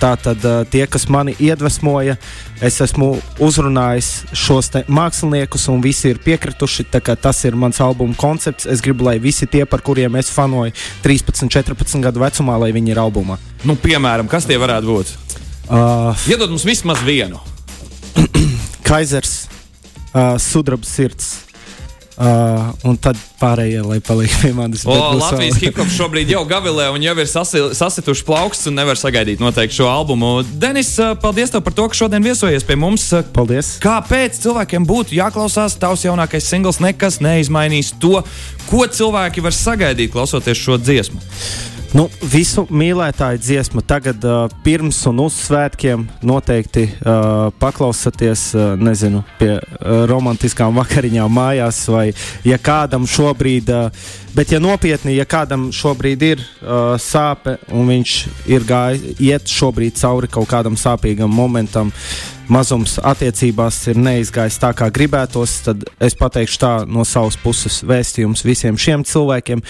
Tā 0.00 0.12
tad 0.20 0.44
uh, 0.44 0.62
tie, 0.70 0.84
kas 0.90 1.06
mani 1.12 1.34
iedvesmoja, 1.42 2.16
es 2.64 2.80
esmu 2.84 3.14
uzrunājis 3.42 4.10
šos 4.36 4.72
māksliniekus, 4.88 5.68
un 5.72 5.82
visi 5.84 6.10
ir 6.12 6.20
piekrituši. 6.24 6.88
Tas 6.92 7.44
ir 7.44 7.56
mans 7.58 7.80
albuma 7.84 8.16
koncepts. 8.18 8.66
Es 8.70 8.82
gribu, 8.84 9.06
lai 9.08 9.18
visi 9.22 9.48
tie, 9.50 9.64
par 9.68 9.84
kuriem 9.84 10.16
es 10.20 10.32
fanoju 10.34 10.74
13, 11.04 11.48
14 11.52 12.04
gadu 12.04 12.24
vecumā, 12.24 12.58
lai 12.60 12.72
viņi 12.74 12.94
ir 12.94 13.02
albumā. 13.02 13.38
Nu, 13.64 13.78
piemēram, 13.80 14.28
kas 14.30 14.48
tie 14.48 14.58
varētu 14.60 14.90
būt? 14.90 15.14
Uh, 15.64 16.12
Iedod 16.28 16.52
mums 16.52 16.66
vismaz 16.68 17.00
vienu. 17.04 17.40
Kaisers, 18.88 19.46
uh, 20.12 20.36
sudraba 20.40 20.84
sirds. 20.88 21.43
Uh, 22.14 22.68
un 22.86 22.94
tad 22.94 23.18
pārējie, 23.40 23.80
lai 23.82 23.96
paliek 24.04 24.30
pie 24.38 24.52
manis. 24.54 24.84
O, 24.86 24.94
Latvijas 25.18 25.58
hip-hops 25.58 25.96
šobrīd 25.98 26.30
jau 26.30 26.44
gavilē 26.46 26.86
un 26.94 27.02
jau 27.02 27.14
ir 27.18 27.26
sasi, 27.26 27.62
sasituši 27.74 28.22
plauksts 28.28 28.70
un 28.70 28.78
nevar 28.78 28.98
sagaidīt 29.00 29.42
noteikti 29.42 29.80
šo 29.80 29.88
albumu. 29.90 30.36
Denis, 30.62 30.92
uh, 31.02 31.16
paldies 31.18 31.50
tev 31.50 31.64
par 31.66 31.74
to, 31.74 31.88
ka 31.90 31.98
šodien 31.98 32.22
viesojies 32.22 32.66
pie 32.68 32.78
mums. 32.78 33.08
Paldies. 33.34 33.74
Kāpēc 33.82 34.38
cilvēkiem 34.44 34.86
būtu 34.86 35.18
jāklausās 35.18 35.74
tavs 35.82 36.06
jaunākais 36.06 36.46
singls, 36.46 36.78
nekas 36.84 37.18
neizmainīs 37.24 37.90
to, 37.98 38.22
ko 38.70 38.86
cilvēki 38.86 39.42
var 39.42 39.58
sagaidīt 39.58 40.14
klausoties 40.14 40.62
šo 40.62 40.78
dziesmu? 40.78 41.18
Nu, 41.94 42.08
visu 42.26 42.64
mīlētāju 42.74 43.38
dziesmu 43.38 43.82
tagad, 43.86 44.24
uh, 44.26 44.48
pirms 44.64 44.96
un 45.06 45.20
uz 45.22 45.36
svētkiem, 45.44 46.02
noteikti 46.26 46.88
uh, 46.90 47.52
paklausieties, 47.62 48.48
uh, 48.58 48.72
nezinu, 48.74 49.20
pie 49.38 49.52
uh, 49.60 50.02
romantiskām 50.10 50.74
vakariņām 50.74 51.30
mājās, 51.30 51.78
vai 51.94 52.08
ja 52.42 52.58
kādam 52.58 53.06
šobrīd, 53.06 53.70
uh, 53.70 54.10
bet 54.34 54.50
ja 54.50 54.58
nopietni, 54.58 55.14
ja 55.14 55.22
kādam 55.22 55.68
šobrīd 55.70 56.26
ir 56.32 56.42
uh, 56.42 56.96
sāpe 56.98 57.60
un 57.70 57.86
viņš 57.92 58.16
ir 58.50 58.66
gājis, 58.66 59.06
iet 59.22 59.54
šobrīd 59.54 59.94
cauri 60.02 60.32
kaut 60.34 60.50
kādam 60.50 60.74
sāpīgam 60.74 61.30
momentam, 61.30 61.94
mazums 62.48 62.96
attiecībās 63.02 63.76
ir 63.90 63.98
neizgājis 64.00 64.58
tā, 64.60 64.70
kā 64.76 64.88
gribētos, 64.92 65.56
tad 65.66 65.84
es 66.02 66.16
pateikšu 66.18 66.58
tā 66.60 66.72
no 66.88 67.04
savas 67.08 67.36
puses 67.40 67.80
vēstījums 67.86 68.44
visiem 68.44 68.78
šiem 68.80 69.04
cilvēkiem. 69.08 69.62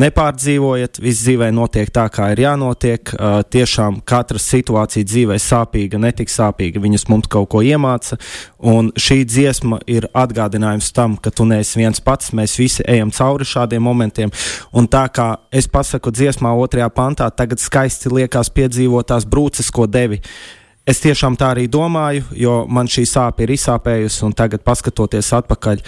Nepārdzīvojiet, 0.00 1.00
viss 1.02 1.24
dzīvē 1.24 1.50
notiek 1.54 1.90
tā, 1.94 2.06
kā 2.12 2.30
ir 2.34 2.44
jānotiek. 2.44 3.14
Uh, 3.14 3.40
tiešām 3.42 4.00
katra 4.06 4.40
situācija 4.42 5.06
dzīvē 5.06 5.38
sāpīga, 5.42 6.00
netik 6.02 6.30
sāpīga. 6.32 6.82
Viņas 6.82 7.08
mums 7.10 7.30
kaut 7.30 7.50
ko 7.52 7.64
iemāca, 7.66 8.18
un 8.58 8.92
šī 8.94 9.22
dziesma 9.26 9.80
ir 9.90 10.06
atgādinājums 10.14 10.92
tam, 10.96 11.16
ka 11.20 11.32
tu 11.34 11.48
neesi 11.48 11.80
viens 11.80 12.02
pats, 12.04 12.34
mēs 12.36 12.56
visi 12.60 12.86
ejam 12.86 13.10
cauri 13.14 13.48
šādiem 13.48 13.84
momentiem. 13.84 14.32
Un 14.76 14.88
tā 14.90 15.06
kā 15.14 15.32
es 15.50 15.68
pasaku 15.70 16.14
dziesmā 16.14 16.54
otrajā 16.62 16.88
pantā, 16.94 17.30
tagad 17.34 17.62
skaisti 17.62 18.12
liekas 18.12 18.52
piedzīvotās 18.54 19.26
brūces, 19.30 19.72
ko 19.74 19.90
devi. 19.90 20.20
Uh, 20.20 20.59
Es 20.88 20.98
tiešām 21.04 21.34
tā 21.36 21.50
arī 21.52 21.66
domāju, 21.68 22.24
jo 22.40 22.54
man 22.72 22.88
šī 22.88 23.02
sāpe 23.04 23.44
ir 23.44 23.52
izsāpējusi, 23.52 24.22
un 24.24 24.32
tagad, 24.32 24.64
skatoties 24.64 25.28
atpakaļ 25.36 25.82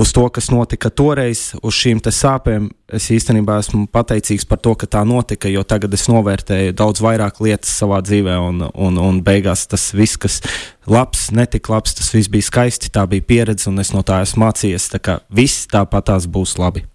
uz 0.00 0.12
to, 0.16 0.24
kas 0.32 0.48
notika 0.50 0.88
toreiz, 0.90 1.50
uz 1.60 1.76
šīm 1.76 2.00
sāpēm, 2.00 2.70
es 2.88 3.10
īstenībā 3.12 3.58
esmu 3.60 3.84
pateicīgs 3.92 4.48
par 4.48 4.58
to, 4.64 4.72
ka 4.74 4.88
tā 4.88 5.04
notika, 5.04 5.50
jo 5.52 5.62
tagad 5.62 5.92
es 5.94 6.08
novērtēju 6.08 6.72
daudz 6.72 7.04
vairāk 7.04 7.42
lietas 7.44 7.76
savā 7.82 8.00
dzīvē, 8.00 8.38
un, 8.40 8.64
un, 8.74 8.98
un 8.98 9.20
beigās 9.22 9.66
tas 9.68 9.90
viss, 9.92 10.16
kas 10.16 10.40
labs, 10.88 11.28
netika 11.36 11.76
labs, 11.76 11.94
tas 12.00 12.10
viss 12.16 12.32
bija 12.32 12.48
skaisti, 12.48 12.90
tā 12.90 13.04
bija 13.06 13.28
pieredze, 13.28 13.68
un 13.70 13.78
es 13.78 13.92
no 13.92 14.02
tā 14.02 14.22
esmu 14.24 14.48
mācījies. 14.48 14.88
Tā 14.96 15.04
kā 15.04 15.20
viss 15.28 15.68
tāpat 15.70 16.10
tās 16.10 16.26
būs 16.26 16.56
labi. 16.58 16.88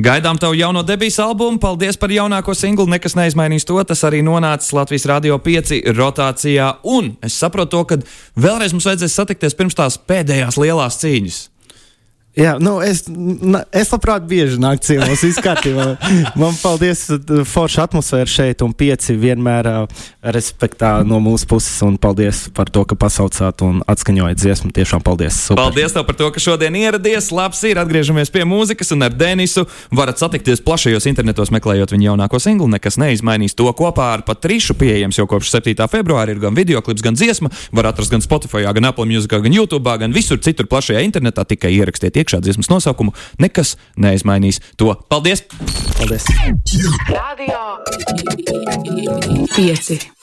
Gaidām 0.00 0.38
tavu 0.40 0.56
jauno 0.56 0.80
debijas 0.82 1.18
albumu. 1.20 1.60
Paldies 1.60 1.98
par 2.00 2.10
jaunāko 2.10 2.54
singlu. 2.56 2.86
Nekas 2.88 3.12
neizmainīs 3.18 3.66
to. 3.68 3.76
Tas 3.84 4.00
arī 4.08 4.22
nonācis 4.24 4.72
Latvijas 4.72 5.04
Rādio 5.10 5.36
5 5.36 5.82
rotācijā. 5.92 6.70
Un 6.88 7.12
es 7.20 7.36
saprotu, 7.36 7.76
to, 7.76 7.84
ka 7.84 8.00
vēlreiz 8.40 8.72
mums 8.72 8.88
vajadzēs 8.88 9.20
satikties 9.20 9.58
pirms 9.58 9.76
tās 9.76 10.00
pēdējās 10.00 10.56
lielās 10.56 10.96
cīņas. 11.02 11.40
Jā, 12.32 12.54
nu 12.56 12.78
es, 12.80 13.02
es 13.76 13.90
labprāt 13.92 14.24
bieži 14.24 14.56
nāku 14.56 14.86
ciemos, 14.86 15.20
viss 15.20 15.40
kārtībā. 15.44 15.98
Man 16.40 16.54
paldies, 16.56 17.02
uh, 17.12 17.42
forša 17.44 17.84
atmosfēra 17.84 18.30
šeit 18.30 18.62
un 18.64 18.72
pieci 18.72 19.12
vienmēr 19.20 19.66
uh, 19.68 20.06
respektā 20.32 20.94
no 21.04 21.18
mūsu 21.20 21.44
puses. 21.50 21.74
Un 21.84 21.98
paldies 22.00 22.46
par 22.56 22.70
to, 22.72 22.86
ka 22.88 22.96
pasaucāt 22.96 23.60
un 23.66 23.82
atskaņojat 23.84 24.40
dziesmu. 24.40 24.72
Tiešām 24.72 25.04
paldies. 25.04 25.42
Super. 25.50 25.60
Paldies 25.60 25.92
tev 25.92 26.06
par 26.08 26.16
to, 26.16 26.30
ka 26.32 26.40
šodien 26.40 26.78
ieradies. 26.80 27.28
Labs 27.36 27.60
ir, 27.68 27.82
atgriežamies 27.82 28.32
pie 28.32 28.46
mūzikas 28.48 28.94
un 28.96 29.04
ar 29.04 29.12
Denisu 29.12 29.66
varat 29.92 30.24
satikties 30.24 30.64
plašajos 30.64 31.10
internetos, 31.12 31.52
meklējot 31.52 31.92
viņa 31.92 32.08
jaunāko 32.08 32.40
singlu. 32.40 32.70
Nekas 32.72 32.96
neizmainīs 33.02 33.58
to 33.58 33.68
kopā 33.76 34.08
ar 34.14 34.24
Patrišu 34.24 34.78
pieejams 34.80 35.20
jau 35.20 35.28
kopš 35.28 35.52
7. 35.58 35.76
februāra. 35.92 36.32
Ir 36.32 36.40
gan 36.40 36.56
video 36.56 36.80
klips, 36.80 37.04
gan 37.04 37.18
dziesma. 37.18 37.52
Var 37.76 37.92
atrast 37.92 38.16
gan 38.16 38.24
Spotify, 38.24 38.64
gan 38.72 38.88
Apple 38.88 39.10
Music, 39.12 39.28
gan 39.36 39.52
YouTube, 39.52 39.98
gan 40.00 40.16
visur 40.16 40.40
citur 40.40 40.70
plašajā 40.72 41.04
internetā. 41.04 41.44
Tikai 41.52 41.76
ierakstiet 41.76 42.21
iekšā 42.22 42.42
dziesmas 42.44 42.70
nosaukumu. 42.72 43.14
Nekas 43.42 43.76
neizmainīs 43.96 44.62
to. 44.80 44.94
Paldies! 45.12 45.44
paldies. 45.98 46.26
Radio 47.10 47.60
5. 49.56 50.21